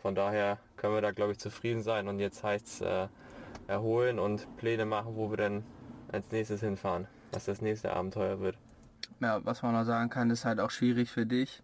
Von 0.00 0.14
daher 0.14 0.58
können 0.76 0.94
wir 0.94 1.00
da 1.00 1.12
glaube 1.12 1.32
ich 1.32 1.38
zufrieden 1.38 1.82
sein 1.82 2.08
und 2.08 2.18
jetzt 2.18 2.42
heißt 2.42 2.66
es 2.66 2.80
äh, 2.80 3.08
erholen 3.68 4.18
und 4.18 4.56
Pläne 4.56 4.84
machen, 4.84 5.14
wo 5.14 5.30
wir 5.30 5.36
dann 5.36 5.64
als 6.10 6.30
nächstes 6.32 6.60
hinfahren, 6.60 7.06
was 7.30 7.44
das 7.44 7.60
nächste 7.60 7.92
Abenteuer 7.92 8.40
wird. 8.40 8.56
Ja, 9.20 9.44
was 9.44 9.62
man 9.62 9.72
noch 9.72 9.84
sagen 9.84 10.10
kann, 10.10 10.30
ist 10.30 10.44
halt 10.44 10.58
auch 10.58 10.70
schwierig 10.70 11.10
für 11.10 11.24
dich 11.24 11.62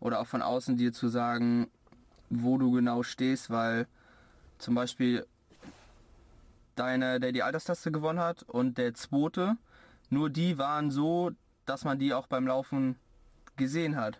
oder 0.00 0.20
auch 0.20 0.26
von 0.26 0.42
außen 0.42 0.76
dir 0.76 0.92
zu 0.92 1.08
sagen, 1.08 1.68
wo 2.28 2.58
du 2.58 2.70
genau 2.72 3.02
stehst, 3.02 3.48
weil 3.50 3.86
zum 4.58 4.74
Beispiel 4.74 5.26
deine, 6.74 7.20
der 7.20 7.32
die 7.32 7.42
Alterstaste 7.42 7.92
gewonnen 7.92 8.20
hat 8.20 8.42
und 8.44 8.78
der 8.78 8.94
zweite, 8.94 9.56
nur 10.10 10.30
die 10.30 10.58
waren 10.58 10.90
so, 10.90 11.30
dass 11.66 11.84
man 11.84 11.98
die 11.98 12.14
auch 12.14 12.26
beim 12.26 12.46
Laufen 12.46 12.96
gesehen 13.56 13.96
hat. 13.96 14.18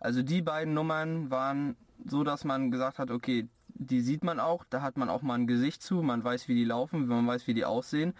Also 0.00 0.22
die 0.22 0.42
beiden 0.42 0.74
Nummern 0.74 1.30
waren 1.30 1.76
so, 2.04 2.24
dass 2.24 2.44
man 2.44 2.70
gesagt 2.70 2.98
hat, 2.98 3.10
okay, 3.10 3.48
die 3.68 4.00
sieht 4.00 4.22
man 4.22 4.38
auch, 4.40 4.64
da 4.68 4.82
hat 4.82 4.96
man 4.96 5.08
auch 5.08 5.22
mal 5.22 5.34
ein 5.34 5.46
Gesicht 5.46 5.82
zu, 5.82 6.02
man 6.02 6.22
weiß, 6.22 6.48
wie 6.48 6.54
die 6.54 6.64
laufen, 6.64 7.06
man 7.06 7.26
weiß, 7.26 7.46
wie 7.46 7.54
die 7.54 7.64
aussehen. 7.64 8.14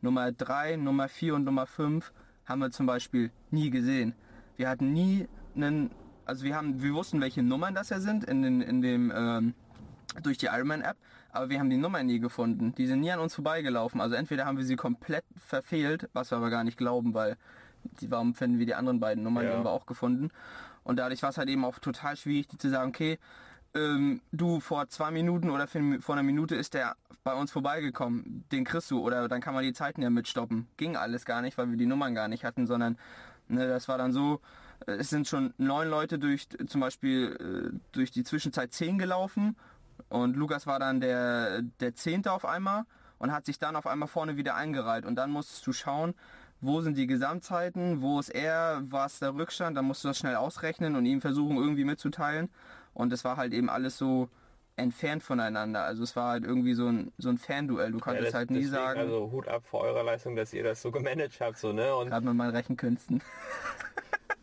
Nummer 0.00 0.32
3, 0.32 0.76
Nummer 0.76 1.08
4 1.08 1.34
und 1.34 1.44
Nummer 1.44 1.66
5 1.66 2.12
haben 2.44 2.60
wir 2.60 2.70
zum 2.70 2.86
Beispiel 2.86 3.30
nie 3.50 3.70
gesehen. 3.70 4.14
Wir 4.56 4.68
hatten 4.68 4.92
nie 4.92 5.28
einen, 5.54 5.90
also 6.24 6.44
wir 6.44 6.56
haben, 6.56 6.82
wir 6.82 6.94
wussten, 6.94 7.20
welche 7.20 7.42
Nummern 7.42 7.74
das 7.74 7.90
ja 7.90 8.00
sind 8.00 8.24
in, 8.24 8.42
den, 8.42 8.60
in 8.60 8.82
dem, 8.82 9.12
ähm, 9.14 9.54
durch 10.22 10.38
die 10.38 10.46
Ironman 10.46 10.82
App, 10.82 10.96
aber 11.36 11.48
wir 11.50 11.58
haben 11.58 11.70
die 11.70 11.76
Nummern 11.76 12.06
nie 12.06 12.18
gefunden. 12.18 12.74
Die 12.76 12.86
sind 12.86 13.00
nie 13.00 13.10
an 13.12 13.20
uns 13.20 13.34
vorbeigelaufen. 13.34 14.00
Also 14.00 14.14
entweder 14.16 14.46
haben 14.46 14.58
wir 14.58 14.64
sie 14.64 14.76
komplett 14.76 15.24
verfehlt, 15.36 16.08
was 16.12 16.30
wir 16.32 16.38
aber 16.38 16.50
gar 16.50 16.64
nicht 16.64 16.78
glauben, 16.78 17.14
weil 17.14 17.36
die, 18.00 18.10
warum 18.10 18.34
finden 18.34 18.58
wir 18.58 18.66
die 18.66 18.74
anderen 18.74 19.00
beiden 19.00 19.22
Nummern, 19.22 19.44
Ja. 19.44 19.50
die 19.50 19.56
haben 19.56 19.64
wir 19.64 19.70
auch 19.70 19.86
gefunden. 19.86 20.30
Und 20.84 20.96
dadurch 20.98 21.22
war 21.22 21.30
es 21.30 21.38
halt 21.38 21.48
eben 21.48 21.64
auch 21.64 21.78
total 21.78 22.16
schwierig, 22.16 22.48
die 22.48 22.58
zu 22.58 22.68
sagen, 22.70 22.90
okay, 22.90 23.18
ähm, 23.74 24.20
du 24.32 24.60
vor 24.60 24.88
zwei 24.88 25.10
Minuten 25.10 25.50
oder 25.50 25.66
vor 25.66 26.14
einer 26.14 26.22
Minute 26.22 26.54
ist 26.56 26.74
der 26.74 26.96
bei 27.24 27.34
uns 27.34 27.50
vorbeigekommen, 27.50 28.44
den 28.52 28.64
kriegst 28.64 28.90
du 28.90 29.00
oder 29.00 29.26
dann 29.28 29.40
kann 29.40 29.52
man 29.52 29.64
die 29.64 29.72
Zeiten 29.72 30.00
ja 30.00 30.10
mitstoppen. 30.10 30.66
Ging 30.76 30.96
alles 30.96 31.24
gar 31.24 31.42
nicht, 31.42 31.58
weil 31.58 31.68
wir 31.70 31.76
die 31.76 31.86
Nummern 31.86 32.14
gar 32.14 32.28
nicht 32.28 32.44
hatten, 32.44 32.66
sondern 32.66 32.96
ne, 33.48 33.66
das 33.66 33.88
war 33.88 33.98
dann 33.98 34.12
so, 34.12 34.40
äh, 34.86 34.92
es 34.92 35.10
sind 35.10 35.26
schon 35.26 35.52
neun 35.58 35.88
Leute 35.88 36.18
durch 36.18 36.48
zum 36.68 36.80
Beispiel 36.80 37.72
äh, 37.74 37.78
durch 37.92 38.10
die 38.12 38.22
Zwischenzeit 38.24 38.72
zehn 38.72 38.96
gelaufen 38.98 39.56
und 40.08 40.36
Lukas 40.36 40.66
war 40.66 40.78
dann 40.78 41.00
der, 41.00 41.62
der 41.80 41.94
Zehnte 41.94 42.32
auf 42.32 42.44
einmal 42.44 42.84
und 43.18 43.32
hat 43.32 43.46
sich 43.46 43.58
dann 43.58 43.76
auf 43.76 43.86
einmal 43.86 44.08
vorne 44.08 44.36
wieder 44.36 44.54
eingereiht 44.54 45.04
und 45.06 45.16
dann 45.16 45.30
musstest 45.30 45.66
du 45.66 45.72
schauen, 45.72 46.14
wo 46.60 46.80
sind 46.80 46.96
die 46.96 47.06
Gesamtzeiten, 47.06 48.00
wo 48.00 48.18
ist 48.18 48.30
er, 48.30 48.82
was 48.88 49.18
der 49.18 49.34
Rückstand, 49.34 49.76
dann 49.76 49.84
musst 49.84 50.02
du 50.04 50.08
das 50.08 50.18
schnell 50.18 50.36
ausrechnen 50.36 50.96
und 50.96 51.04
ihm 51.04 51.20
versuchen 51.20 51.56
irgendwie 51.58 51.84
mitzuteilen. 51.84 52.48
Und 52.94 53.12
es 53.12 53.24
war 53.24 53.36
halt 53.36 53.52
eben 53.52 53.68
alles 53.68 53.98
so 53.98 54.30
entfernt 54.76 55.22
voneinander. 55.22 55.84
Also 55.84 56.02
es 56.02 56.16
war 56.16 56.30
halt 56.30 56.44
irgendwie 56.44 56.72
so 56.72 56.86
ein, 56.88 57.12
so 57.18 57.28
ein 57.28 57.36
Fanduell. 57.36 57.92
Du 57.92 57.98
konntest 57.98 58.28
das- 58.28 58.34
halt 58.34 58.50
nie 58.50 58.60
deswegen, 58.60 58.74
sagen, 58.74 59.00
Also 59.00 59.30
Hut 59.30 59.48
ab 59.48 59.66
vor 59.66 59.82
eurer 59.82 60.02
Leistung, 60.02 60.34
dass 60.34 60.52
ihr 60.54 60.64
das 60.64 60.80
so 60.80 60.90
gemanagt 60.90 61.38
habt, 61.40 61.58
so, 61.58 61.72
ne? 61.74 61.94
Und 61.94 62.08
gerade 62.08 62.24
mit 62.26 62.34
meinen 62.34 62.50
Rechenkünsten. 62.56 63.22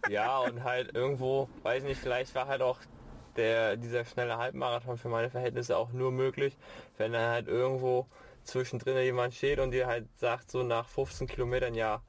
ja, 0.09 0.37
und 0.39 0.63
halt 0.63 0.95
irgendwo, 0.95 1.49
weiß 1.63 1.83
nicht, 1.83 1.99
vielleicht 1.99 2.35
war 2.35 2.47
halt 2.47 2.61
auch 2.61 2.77
der, 3.37 3.77
dieser 3.77 4.05
schnelle 4.05 4.37
Halbmarathon 4.37 4.97
für 4.97 5.09
meine 5.09 5.29
Verhältnisse 5.29 5.77
auch 5.77 5.91
nur 5.91 6.11
möglich, 6.11 6.57
wenn 6.97 7.13
dann 7.13 7.29
halt 7.31 7.47
irgendwo 7.47 8.07
zwischendrin 8.43 8.97
jemand 9.03 9.33
steht 9.33 9.59
und 9.59 9.71
dir 9.71 9.87
halt 9.87 10.07
sagt, 10.17 10.51
so 10.51 10.63
nach 10.63 10.87
15 10.89 11.27
Kilometern, 11.27 11.75
ja, 11.75 12.01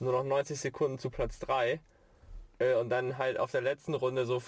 nur 0.00 0.12
noch 0.12 0.24
90 0.24 0.58
Sekunden 0.60 0.98
zu 0.98 1.10
Platz 1.10 1.38
3. 1.40 1.80
Äh, 2.58 2.74
Und 2.74 2.90
dann 2.90 3.18
halt 3.18 3.38
auf 3.38 3.50
der 3.52 3.60
letzten 3.62 3.94
Runde, 3.94 4.26
so 4.26 4.42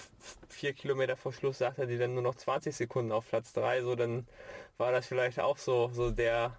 vier 0.49 0.73
Kilometer 0.73 1.15
vor 1.17 1.33
Schluss, 1.33 1.59
sagt 1.59 1.79
er 1.79 1.87
dir 1.87 1.99
dann 1.99 2.13
nur 2.13 2.23
noch 2.23 2.35
20 2.35 2.75
Sekunden 2.75 3.11
auf 3.11 3.27
Platz 3.29 3.53
3. 3.53 3.81
So, 3.83 3.95
dann 3.95 4.27
war 4.77 4.91
das 4.91 5.07
vielleicht 5.07 5.39
auch 5.39 5.57
so, 5.57 5.89
so 5.93 6.11
der, 6.11 6.57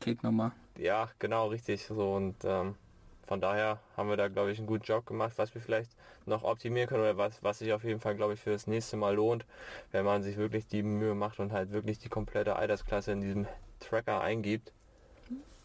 Kicknummer. 0.00 0.52
ja, 0.78 1.10
genau, 1.18 1.48
richtig. 1.48 1.86
So 1.86 2.14
und 2.14 2.36
ähm, 2.44 2.76
von 3.26 3.40
daher 3.40 3.80
haben 3.96 4.08
wir 4.08 4.16
da, 4.16 4.28
glaube 4.28 4.52
ich, 4.52 4.58
einen 4.58 4.66
guten 4.66 4.84
Job 4.84 5.06
gemacht, 5.06 5.32
was 5.36 5.54
wir 5.54 5.60
vielleicht 5.60 5.90
noch 6.26 6.42
optimieren 6.44 6.88
können 6.88 7.02
oder 7.02 7.16
was, 7.16 7.42
was 7.42 7.58
sich 7.58 7.72
auf 7.72 7.84
jeden 7.84 8.00
Fall, 8.00 8.14
glaube 8.14 8.34
ich, 8.34 8.40
für 8.40 8.50
das 8.50 8.66
nächste 8.66 8.96
Mal 8.96 9.14
lohnt, 9.14 9.44
wenn 9.92 10.04
man 10.04 10.22
sich 10.22 10.36
wirklich 10.36 10.66
die 10.66 10.82
Mühe 10.82 11.14
macht 11.14 11.38
und 11.40 11.52
halt 11.52 11.72
wirklich 11.72 11.98
die 11.98 12.08
komplette 12.08 12.56
Altersklasse 12.56 13.12
in 13.12 13.20
diesem 13.20 13.46
Tracker 13.80 14.20
eingibt. 14.20 14.72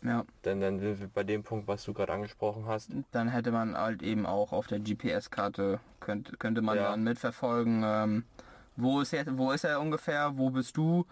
Ja, 0.03 0.25
Denn 0.45 0.59
dann 0.61 0.79
sind 0.79 0.99
wir 0.99 1.07
bei 1.07 1.23
dem 1.23 1.43
Punkt, 1.43 1.67
was 1.67 1.83
du 1.83 1.93
gerade 1.93 2.11
angesprochen 2.13 2.65
hast. 2.65 2.89
dann 3.11 3.29
hätte 3.29 3.51
man 3.51 3.77
halt 3.77 4.01
eben 4.01 4.25
auch 4.25 4.51
auf 4.51 4.65
der 4.65 4.79
GPS-Karte 4.79 5.79
könnte, 5.99 6.37
könnte 6.37 6.63
man 6.63 6.77
Ja. 6.77 6.89
dann 6.91 7.03
mitverfolgen, 7.03 7.83
ähm, 7.85 8.23
wo 8.75 9.01
ist 9.01 9.13
er, 9.13 9.37
wo 9.37 9.51
ist 9.51 9.63
er 9.63 9.79
ungefähr, 9.79 10.37
wo 10.37 10.49
bist 10.49 10.75
du? 10.75 11.05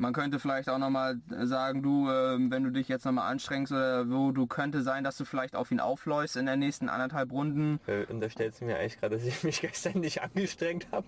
Man 0.00 0.14
könnte 0.14 0.38
vielleicht 0.38 0.70
auch 0.70 0.78
nochmal 0.78 1.20
sagen, 1.28 1.82
du, 1.82 2.08
ähm, 2.08 2.50
wenn 2.50 2.64
du 2.64 2.70
dich 2.70 2.88
jetzt 2.88 3.04
nochmal 3.04 3.30
anstrengst 3.30 3.70
oder 3.70 4.08
wo 4.08 4.32
du 4.32 4.46
könnte 4.46 4.80
sein, 4.80 5.04
dass 5.04 5.18
du 5.18 5.26
vielleicht 5.26 5.54
auf 5.54 5.70
ihn 5.70 5.78
aufläufst 5.78 6.38
in 6.38 6.46
der 6.46 6.56
nächsten 6.56 6.88
anderthalb 6.88 7.30
Runden. 7.30 7.80
Äh, 7.86 8.06
Unterstellst 8.06 8.62
du 8.62 8.64
mir 8.64 8.78
eigentlich 8.78 8.98
gerade, 8.98 9.16
dass 9.16 9.26
ich 9.26 9.44
mich 9.44 9.60
gestern 9.60 10.00
nicht 10.00 10.22
angestrengt 10.22 10.86
habe? 10.90 11.06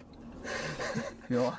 Ja, 1.29 1.57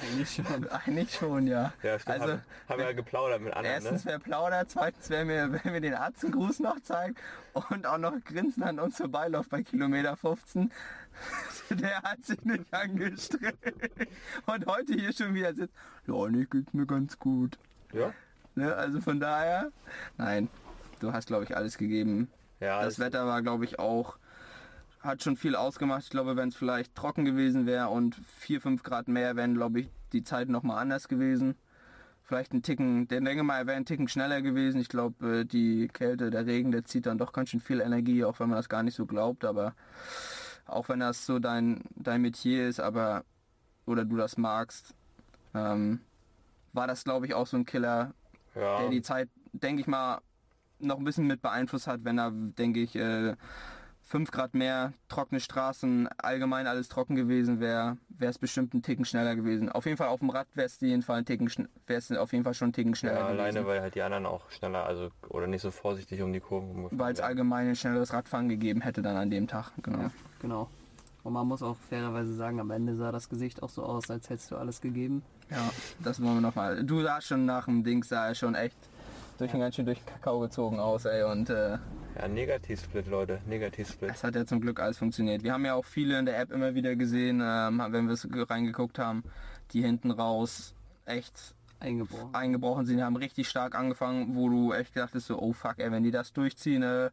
Eigentlich 0.00 0.34
schon. 0.34 0.68
eigentlich 0.68 1.14
schon, 1.14 1.46
ja. 1.46 1.72
Ja, 1.82 1.98
stimmt. 1.98 2.20
Also, 2.20 2.32
haben, 2.32 2.42
haben 2.68 2.78
wir 2.78 2.86
ja 2.86 2.92
geplaudert 2.92 3.42
mit 3.42 3.52
anderen, 3.52 3.74
Erstens, 3.74 4.04
ne? 4.04 4.12
wer 4.12 4.18
plaudert, 4.18 4.70
zweitens, 4.70 5.10
wer 5.10 5.24
mir, 5.24 5.52
wer 5.52 5.72
mir 5.72 5.80
den 5.80 5.94
Arztgruß 5.94 6.60
noch 6.60 6.80
zeigt 6.80 7.18
und 7.52 7.86
auch 7.86 7.98
noch 7.98 8.14
grinsen 8.24 8.62
an 8.62 8.78
uns 8.78 8.96
vorbeiläuft 8.96 9.50
bei 9.50 9.62
Kilometer 9.62 10.16
15, 10.16 10.70
der 11.70 12.02
hat 12.02 12.24
sich 12.24 12.42
nicht 12.44 12.72
angestrengt. 12.72 13.58
Und 14.46 14.66
heute 14.66 14.94
hier 14.94 15.12
schon 15.12 15.34
wieder 15.34 15.54
sitzt, 15.54 15.74
ja, 16.06 16.28
nee, 16.28 16.46
geht's 16.50 16.72
mir 16.72 16.86
ganz 16.86 17.18
gut. 17.18 17.58
Ja. 17.92 18.12
Ne? 18.54 18.74
Also 18.74 19.00
von 19.00 19.20
daher, 19.20 19.70
nein, 20.16 20.48
du 21.00 21.12
hast, 21.12 21.26
glaube 21.26 21.44
ich, 21.44 21.56
alles 21.56 21.76
gegeben. 21.76 22.30
Ja, 22.60 22.82
das 22.82 22.98
Wetter 22.98 23.26
war, 23.26 23.42
glaube 23.42 23.64
ich, 23.66 23.78
auch, 23.78 24.16
hat 25.06 25.22
schon 25.22 25.36
viel 25.36 25.56
ausgemacht. 25.56 26.04
Ich 26.04 26.10
glaube, 26.10 26.36
wenn 26.36 26.48
es 26.48 26.56
vielleicht 26.56 26.94
trocken 26.94 27.24
gewesen 27.24 27.66
wäre 27.66 27.88
und 27.88 28.14
4, 28.14 28.60
5 28.60 28.82
Grad 28.82 29.08
mehr, 29.08 29.36
wären, 29.36 29.54
glaube 29.54 29.80
ich, 29.80 29.88
die 30.12 30.24
Zeiten 30.24 30.52
nochmal 30.52 30.78
anders 30.78 31.08
gewesen. 31.08 31.56
Vielleicht 32.22 32.52
ein 32.52 32.62
Ticken, 32.62 33.06
der 33.06 33.20
denke 33.20 33.44
mal, 33.44 33.66
wäre 33.66 33.76
ein 33.76 33.84
Ticken 33.84 34.08
schneller 34.08 34.42
gewesen. 34.42 34.80
Ich 34.80 34.88
glaube, 34.88 35.40
äh, 35.40 35.44
die 35.44 35.88
Kälte, 35.88 36.30
der 36.30 36.44
Regen, 36.44 36.72
der 36.72 36.84
zieht 36.84 37.06
dann 37.06 37.18
doch 37.18 37.32
ganz 37.32 37.50
schön 37.50 37.60
viel 37.60 37.80
Energie, 37.80 38.24
auch 38.24 38.40
wenn 38.40 38.48
man 38.48 38.56
das 38.56 38.68
gar 38.68 38.82
nicht 38.82 38.96
so 38.96 39.06
glaubt. 39.06 39.44
Aber 39.44 39.74
auch 40.66 40.88
wenn 40.88 41.00
das 41.00 41.24
so 41.24 41.38
dein, 41.38 41.84
dein 41.94 42.22
Metier 42.22 42.68
ist, 42.68 42.80
aber 42.80 43.24
oder 43.86 44.04
du 44.04 44.16
das 44.16 44.36
magst, 44.36 44.94
ähm, 45.54 46.00
war 46.72 46.88
das, 46.88 47.04
glaube 47.04 47.26
ich, 47.26 47.34
auch 47.34 47.46
so 47.46 47.56
ein 47.56 47.64
Killer, 47.64 48.12
ja. 48.56 48.80
der 48.80 48.90
die 48.90 49.02
Zeit, 49.02 49.28
denke 49.52 49.80
ich 49.80 49.86
mal, 49.86 50.20
noch 50.78 50.98
ein 50.98 51.04
bisschen 51.04 51.26
mit 51.26 51.40
beeinflusst 51.40 51.86
hat, 51.86 52.04
wenn 52.04 52.18
er, 52.18 52.32
denke 52.32 52.80
ich, 52.80 52.96
äh, 52.96 53.36
5 54.06 54.30
Grad 54.30 54.54
mehr, 54.54 54.92
trockene 55.08 55.40
Straßen, 55.40 56.08
allgemein 56.18 56.68
alles 56.68 56.88
trocken 56.88 57.16
gewesen 57.16 57.58
wäre, 57.58 57.96
wäre 58.08 58.30
es 58.30 58.38
bestimmt 58.38 58.72
ein 58.72 58.82
Ticken 58.82 59.04
schneller 59.04 59.34
gewesen. 59.34 59.68
Auf 59.68 59.84
jeden 59.84 59.96
Fall 59.96 60.06
auf 60.08 60.20
dem 60.20 60.30
Rad 60.30 60.46
wäre 60.54 60.66
es 60.66 60.80
jeden 60.80 61.02
Fall 61.02 61.18
ein 61.18 61.24
Ticken, 61.24 61.50
wäre 61.88 61.98
es 61.98 62.12
auf 62.12 62.32
jeden 62.32 62.44
Fall 62.44 62.54
schon 62.54 62.68
ein 62.68 62.72
Ticken 62.72 62.94
schneller 62.94 63.16
Ja, 63.18 63.26
gewesen. 63.26 63.40
alleine, 63.40 63.66
weil 63.66 63.80
halt 63.80 63.96
die 63.96 64.02
anderen 64.02 64.24
auch 64.26 64.48
schneller, 64.52 64.86
also 64.86 65.10
oder 65.28 65.48
nicht 65.48 65.60
so 65.62 65.72
vorsichtig 65.72 66.22
um 66.22 66.32
die 66.32 66.38
Kurven 66.38 66.68
rumgefahren 66.70 66.98
weil 67.00 67.12
es 67.14 67.20
allgemein 67.20 67.66
ein 67.68 67.74
schnelleres 67.74 68.12
Radfahren 68.12 68.48
gegeben 68.48 68.80
hätte 68.80 69.02
dann 69.02 69.16
an 69.16 69.28
dem 69.28 69.48
Tag. 69.48 69.72
Genau. 69.82 69.98
Ja, 70.02 70.10
genau. 70.40 70.70
Und 71.24 71.32
man 71.32 71.48
muss 71.48 71.60
auch 71.64 71.76
fairerweise 71.90 72.32
sagen, 72.36 72.60
am 72.60 72.70
Ende 72.70 72.94
sah 72.94 73.10
das 73.10 73.28
Gesicht 73.28 73.60
auch 73.60 73.70
so 73.70 73.82
aus, 73.82 74.08
als 74.08 74.30
hättest 74.30 74.52
du 74.52 74.56
alles 74.56 74.80
gegeben. 74.80 75.24
Ja, 75.50 75.68
das 75.98 76.22
wollen 76.22 76.34
wir 76.34 76.40
nochmal. 76.40 76.84
Du 76.84 77.02
sahst 77.02 77.26
schon 77.26 77.44
nach 77.44 77.64
dem 77.64 77.82
Ding, 77.82 78.04
sah 78.04 78.28
er 78.28 78.36
schon 78.36 78.54
echt 78.54 78.76
durch 79.38 79.52
ganz 79.52 79.74
schön 79.74 79.86
durch 79.86 79.98
den 79.98 80.06
Kakao 80.06 80.40
gezogen 80.40 80.78
aus, 80.80 81.04
ey. 81.04 81.22
Und 81.24 81.50
äh, 81.50 81.78
Ja, 82.18 82.28
Negativsplit, 82.28 83.06
Leute, 83.06 83.40
Negativsplit. 83.46 84.10
es 84.10 84.24
hat 84.24 84.34
ja 84.34 84.46
zum 84.46 84.60
Glück 84.60 84.80
alles 84.80 84.98
funktioniert. 84.98 85.42
Wir 85.42 85.52
haben 85.52 85.64
ja 85.64 85.74
auch 85.74 85.84
viele 85.84 86.18
in 86.18 86.26
der 86.26 86.38
App 86.40 86.50
immer 86.52 86.74
wieder 86.74 86.96
gesehen, 86.96 87.40
ähm, 87.44 87.82
wenn 87.90 88.06
wir 88.06 88.14
es 88.14 88.26
reingeguckt 88.50 88.98
haben, 88.98 89.22
die 89.72 89.82
hinten 89.82 90.10
raus 90.10 90.74
echt 91.04 91.54
Eingebrochen. 91.80 92.34
eingebrochen 92.34 92.86
sind, 92.86 92.96
die 92.98 93.02
haben 93.02 93.16
richtig 93.16 93.48
stark 93.48 93.74
angefangen, 93.74 94.34
wo 94.34 94.48
du 94.48 94.72
echt 94.72 94.94
gedacht 94.94 95.14
hast, 95.14 95.26
so, 95.26 95.38
oh 95.38 95.52
fuck, 95.52 95.74
ey, 95.78 95.90
wenn 95.92 96.02
die 96.02 96.10
das 96.10 96.32
durchziehen, 96.32 96.82
äh, 96.82 97.10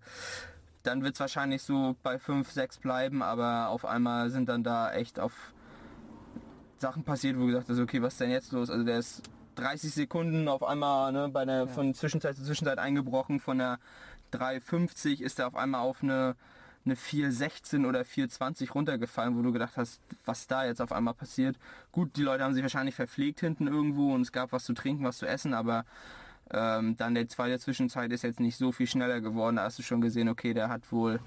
dann 0.84 1.04
wird 1.04 1.14
es 1.16 1.20
wahrscheinlich 1.20 1.62
so 1.62 1.96
bei 2.04 2.18
5, 2.20 2.50
6 2.50 2.78
bleiben, 2.80 3.22
aber 3.22 3.70
auf 3.70 3.86
einmal 3.86 4.30
sind 4.30 4.50
dann 4.50 4.64
da 4.64 4.92
echt 4.94 5.20
auf 5.20 5.54
Sachen 6.78 7.04
passiert, 7.04 7.38
wo 7.38 7.42
du 7.42 7.48
gesagt 7.48 7.70
hast, 7.70 7.80
okay, 7.80 8.02
was 8.02 8.14
ist 8.14 8.22
denn 8.22 8.32
jetzt 8.32 8.52
los? 8.52 8.70
Also 8.70 8.84
der 8.84 9.00
ist 9.00 9.22
30 9.56 9.94
Sekunden 9.94 10.48
auf 10.48 10.64
einmal 10.64 11.12
ne, 11.12 11.30
bei 11.30 11.46
der, 11.46 11.68
von 11.68 11.94
Zwischenzeit 11.94 12.36
zu 12.36 12.44
Zwischenzeit 12.44 12.80
eingebrochen, 12.80 13.40
von 13.40 13.58
der 13.58 13.80
3,50 14.34 15.22
ist 15.22 15.40
er 15.40 15.48
auf 15.48 15.56
einmal 15.56 15.82
auf 15.82 16.02
eine, 16.02 16.36
eine 16.86 16.96
4,16 16.96 17.88
oder 17.88 18.02
4,20 18.02 18.72
runtergefallen, 18.72 19.38
wo 19.38 19.42
du 19.42 19.52
gedacht 19.52 19.78
hast, 19.78 20.02
was 20.26 20.48
da 20.48 20.66
jetzt 20.66 20.82
auf 20.82 20.92
einmal 20.92 21.14
passiert. 21.14 21.58
Gut, 21.92 22.16
die 22.18 22.24
Leute 22.24 22.44
haben 22.44 22.54
sich 22.54 22.64
wahrscheinlich 22.64 22.96
verpflegt 22.96 23.40
hinten 23.40 23.68
irgendwo 23.68 24.14
und 24.14 24.22
es 24.22 24.32
gab 24.32 24.52
was 24.52 24.66
zu 24.66 24.74
trinken, 24.74 25.04
was 25.04 25.18
zu 25.18 25.28
essen, 25.28 25.54
aber 25.54 25.86
ähm, 26.52 26.98
dann 26.98 27.16
der 27.16 27.28
zweite 27.30 27.60
Zwischenzeit 27.60 28.12
ist 28.12 28.24
jetzt 28.24 28.40
nicht 28.40 28.58
so 28.58 28.72
viel 28.72 28.88
schneller 28.88 29.22
geworden. 29.22 29.56
Da 29.56 29.64
hast 29.64 29.80
du 29.80 29.84
schon 29.84 30.02
gesehen, 30.02 30.30
okay, 30.30 30.54
der 30.54 30.70
hat 30.70 30.92
wohl 30.92 31.20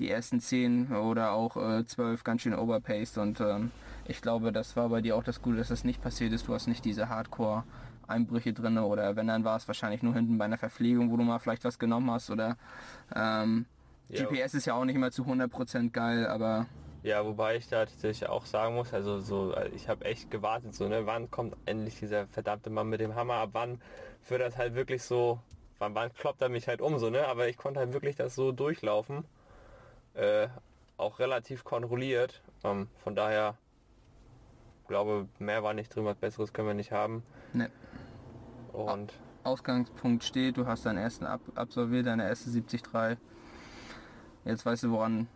die 0.00 0.10
ersten 0.10 0.40
10 0.40 0.92
oder 0.92 1.32
auch 1.32 1.56
äh, 1.56 1.84
12 1.84 2.24
ganz 2.24 2.42
schön 2.42 2.54
overpaced 2.54 3.18
und 3.18 3.40
ähm, 3.40 3.70
ich 4.08 4.22
glaube, 4.22 4.50
das 4.50 4.74
war 4.74 4.88
bei 4.88 5.02
dir 5.02 5.14
auch 5.14 5.22
das 5.22 5.42
Gute, 5.42 5.58
dass 5.58 5.68
das 5.68 5.84
nicht 5.84 6.02
passiert 6.02 6.32
ist. 6.32 6.48
Du 6.48 6.54
hast 6.54 6.66
nicht 6.66 6.84
diese 6.84 7.08
Hardcore 7.08 7.64
Einbrüche 8.08 8.52
drin 8.52 8.78
oder 8.78 9.14
wenn 9.14 9.28
dann 9.28 9.44
war 9.44 9.56
es 9.56 9.68
wahrscheinlich 9.68 10.02
nur 10.02 10.14
hinten 10.14 10.38
bei 10.38 10.46
einer 10.46 10.58
Verpflegung, 10.58 11.12
wo 11.12 11.16
du 11.16 11.22
mal 11.22 11.38
vielleicht 11.38 11.64
was 11.64 11.78
genommen 11.78 12.10
hast 12.10 12.30
oder 12.30 12.56
ähm, 13.14 13.66
Ja. 14.08 14.24
GPS 14.24 14.54
ist 14.54 14.66
ja 14.66 14.74
auch 14.74 14.84
nicht 14.84 14.96
immer 14.96 15.12
zu 15.12 15.24
100% 15.24 15.92
geil, 15.92 16.26
aber 16.26 16.66
Ja, 17.02 17.24
wobei 17.24 17.56
ich 17.56 17.68
da 17.68 17.84
tatsächlich 17.86 18.28
auch 18.28 18.46
sagen 18.46 18.74
muss, 18.74 18.92
also 18.92 19.20
so, 19.20 19.54
äh, 19.54 19.68
ich 19.68 19.88
habe 19.88 20.04
echt 20.06 20.30
gewartet, 20.30 20.74
so, 20.74 20.88
ne, 20.88 21.06
wann 21.06 21.30
kommt 21.30 21.54
endlich 21.66 21.98
dieser 21.98 22.26
verdammte 22.26 22.70
Mann 22.70 22.88
mit 22.88 23.00
dem 23.00 23.14
Hammer, 23.14 23.34
ab 23.34 23.50
wann 23.52 23.80
wird 24.28 24.40
das 24.40 24.56
halt 24.56 24.74
wirklich 24.74 25.02
so, 25.02 25.38
wann, 25.78 25.94
wann 25.94 26.12
kloppt 26.12 26.42
er 26.42 26.48
mich 26.48 26.68
halt 26.68 26.80
um, 26.80 26.98
so, 26.98 27.08
ne, 27.10 27.26
aber 27.28 27.48
ich 27.48 27.56
konnte 27.56 27.80
halt 27.80 27.92
wirklich 27.92 28.16
das 28.16 28.34
so 28.34 28.50
durchlaufen, 28.52 29.24
äh, 30.14 30.48
auch 30.96 31.18
relativ 31.18 31.64
kontrolliert, 31.64 32.42
ähm, 32.64 32.88
von 33.02 33.14
daher, 33.14 33.56
glaube, 34.86 35.28
mehr 35.38 35.62
war 35.62 35.72
nicht 35.72 35.94
drin, 35.94 36.04
was 36.04 36.16
Besseres 36.16 36.52
können 36.52 36.68
wir 36.68 36.74
nicht 36.74 36.92
haben. 36.92 37.22
Ne. 37.52 37.70
Und 38.72 39.12
Ausgangspunkt 39.44 40.24
steht, 40.24 40.56
du 40.56 40.66
hast 40.66 40.84
deinen 40.84 40.98
ersten 40.98 41.24
ab 41.24 41.40
absolviert, 41.54 42.06
deine 42.06 42.28
erste 42.28 42.50
73. 42.50 43.18
Jetzt 44.44 44.66
weißt 44.66 44.84
du 44.84 44.90
woran, 44.90 45.28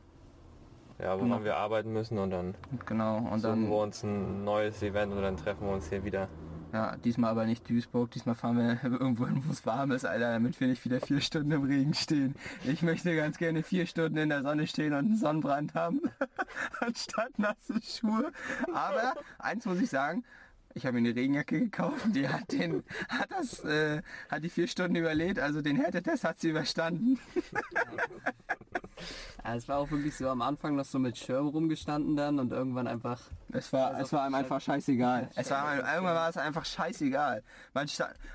ja, 0.98 1.18
woran 1.20 1.44
wir 1.44 1.56
arbeiten 1.56 1.92
müssen 1.92 2.18
und 2.18 2.30
dann 2.30 2.54
genau, 2.86 3.18
und 3.18 3.40
suchen 3.40 3.42
dann 3.42 3.68
wir 3.68 3.76
uns 3.76 4.02
ein 4.02 4.44
neues 4.44 4.82
Event 4.82 5.12
und 5.12 5.22
dann 5.22 5.36
treffen 5.36 5.66
wir 5.66 5.74
uns 5.74 5.88
hier 5.88 6.04
wieder. 6.04 6.28
Ja, 6.74 6.96
diesmal 6.96 7.30
aber 7.30 7.46
nicht 7.46 7.70
Duisburg, 7.70 8.10
diesmal 8.10 8.34
fahren 8.34 8.58
wir 8.58 8.82
irgendwo 8.98 9.28
hin, 9.28 9.44
wo 9.46 9.52
es 9.52 9.64
warm 9.64 9.92
ist, 9.92 10.04
Alter, 10.04 10.32
damit 10.32 10.58
wir 10.58 10.66
nicht 10.66 10.84
wieder 10.84 11.00
vier 11.00 11.20
Stunden 11.20 11.52
im 11.52 11.62
Regen 11.62 11.94
stehen. 11.94 12.34
Ich 12.64 12.82
möchte 12.82 13.14
ganz 13.14 13.38
gerne 13.38 13.62
vier 13.62 13.86
Stunden 13.86 14.18
in 14.18 14.28
der 14.28 14.42
Sonne 14.42 14.66
stehen 14.66 14.92
und 14.92 15.06
einen 15.06 15.16
Sonnenbrand 15.16 15.74
haben, 15.74 16.00
anstatt 16.80 17.38
nasse 17.38 17.80
Schuhe. 17.80 18.32
Aber 18.72 19.14
eins 19.38 19.66
muss 19.66 19.80
ich 19.80 19.88
sagen, 19.88 20.24
ich 20.74 20.84
habe 20.84 21.00
mir 21.00 21.08
eine 21.08 21.16
Regenjacke 21.16 21.60
gekauft, 21.60 22.06
die 22.08 22.28
hat 22.28 22.50
den, 22.50 22.82
hat 23.08 23.30
das, 23.30 23.62
äh, 23.62 24.02
hat 24.28 24.42
die 24.42 24.50
vier 24.50 24.66
Stunden 24.66 24.96
überlebt, 24.96 25.38
also 25.38 25.62
den 25.62 25.76
Härtetest 25.76 26.24
hat 26.24 26.40
sie 26.40 26.48
überstanden. 26.50 27.20
Ja, 29.44 29.54
es 29.56 29.68
war 29.68 29.78
auch 29.78 29.90
wirklich 29.90 30.16
so 30.16 30.28
am 30.28 30.42
Anfang 30.42 30.76
noch 30.76 30.84
so 30.84 30.98
mit 30.98 31.18
Schirm 31.18 31.48
rumgestanden 31.48 32.16
dann 32.16 32.38
und 32.38 32.52
irgendwann 32.52 32.86
einfach 32.86 33.20
Es 33.52 33.72
war, 33.72 33.98
es 34.00 34.12
war 34.12 34.26
ihm 34.26 34.34
einfach 34.34 34.60
scheißegal. 34.60 35.30
Es 35.36 35.50
war, 35.50 35.66
einem- 35.68 35.80
irgendwann 35.84 36.14
war 36.14 36.28
es 36.28 36.36
einfach 36.36 36.64
scheißegal. 36.64 37.42
Man, 37.74 37.86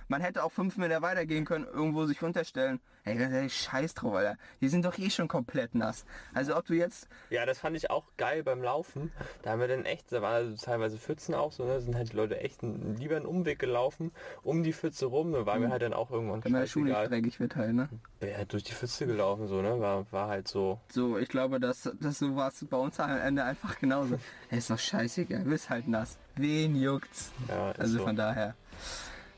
man 0.08 0.22
hätte 0.22 0.44
auch 0.44 0.52
fünf 0.52 0.78
Meter 0.78 1.02
weitergehen 1.02 1.46
können, 1.46 1.66
irgendwo 1.66 2.06
sich 2.06 2.22
unterstellen. 2.22 2.80
Ey, 3.06 3.18
ehrlich, 3.18 3.56
scheiß 3.56 3.94
drauf, 3.96 4.14
Alter. 4.14 4.38
Die 4.62 4.68
sind 4.68 4.86
doch 4.86 4.98
eh 4.98 5.10
schon 5.10 5.28
komplett 5.30 5.74
nass. 5.74 6.06
Also 6.34 6.56
ob 6.56 6.66
du 6.66 6.74
jetzt, 6.76 7.08
Ja, 7.30 7.46
das 7.46 7.58
fand 7.58 7.76
ich 7.78 7.90
auch 7.90 8.04
geil 8.18 8.44
beim 8.44 8.62
Laufen. 8.62 9.12
Da 9.42 9.52
haben 9.52 9.62
wir 9.62 9.68
dann 9.70 9.86
echt, 9.86 10.12
da 10.12 10.22
waren 10.22 10.34
also 10.34 10.56
teilweise 10.64 10.98
Pfützen 10.98 11.34
auch 11.34 11.52
so, 11.52 11.64
ne? 11.66 11.80
sind 11.82 11.96
halt 11.96 12.12
die 12.12 12.18
Leute 12.18 12.40
echt 12.42 12.62
einen, 12.62 12.98
lieber 12.98 13.16
einen 13.16 13.26
Umweg 13.26 13.58
gelaufen, 13.58 14.12
um 14.44 14.64
die 14.64 14.74
Pfütze 14.74 15.06
rum. 15.08 15.32
Da 15.32 15.46
war 15.46 15.58
mir 15.58 15.70
halt 15.70 15.82
dann 15.82 15.94
auch 15.94 16.12
irgendwann 16.12 16.44
wenn 16.44 16.54
der 16.54 16.68
Schuh 16.68 16.82
nicht 16.82 16.94
scheißegal. 16.94 17.08
dreckig 17.22 17.40
wird 17.40 17.56
halt, 17.56 17.74
ne? 17.74 17.90
Halt 18.22 18.54
durch 18.54 18.64
die 18.64 18.74
Pfütze 18.74 19.08
gelaufen, 19.08 19.48
so, 19.48 19.62
ne? 19.62 19.80
War, 19.80 20.06
war 20.12 20.28
halt 20.28 20.48
so. 20.50 20.80
So, 20.90 21.18
ich 21.18 21.30
glaube, 21.30 21.60
dass, 21.60 21.90
dass 22.00 22.20
so 22.20 22.36
war 22.36 22.50
es 22.50 22.66
bei 22.70 22.78
uns 22.78 23.00
am 23.00 23.12
Ende 23.12 23.44
einfach 23.44 23.78
genauso. 23.80 24.20
Ey, 24.50 24.58
ist 24.58 24.70
doch 24.70 24.80
scheißegal, 24.80 25.44
bist 25.44 25.70
halt 25.70 25.88
nass. 25.88 26.18
Wen 26.36 26.76
juckt's? 26.76 27.32
Ja, 27.48 27.72
ist 27.72 27.80
Also 27.80 27.98
so, 28.00 28.04
von 28.04 28.16
daher 28.16 28.56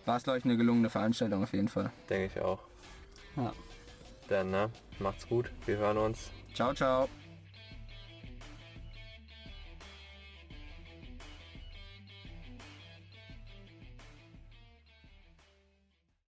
war 0.06 0.18
es, 0.18 0.24
glaube 0.24 0.40
ich, 0.40 0.46
eine 0.46 0.58
gelungene 0.58 0.90
Veranstaltung 0.90 1.44
auf 1.44 1.54
jeden 1.54 1.68
Fall. 1.70 1.92
denke 2.10 2.32
ich 2.36 2.42
auch. 2.42 2.60
ja, 3.36 3.54
Dann, 4.28 4.50
ne? 4.52 4.70
Macht's 5.00 5.28
gut. 5.28 5.52
Wir 5.66 5.78
hören 5.78 5.98
uns. 5.98 6.30
Ciao, 6.54 6.74
ciao. 6.74 7.08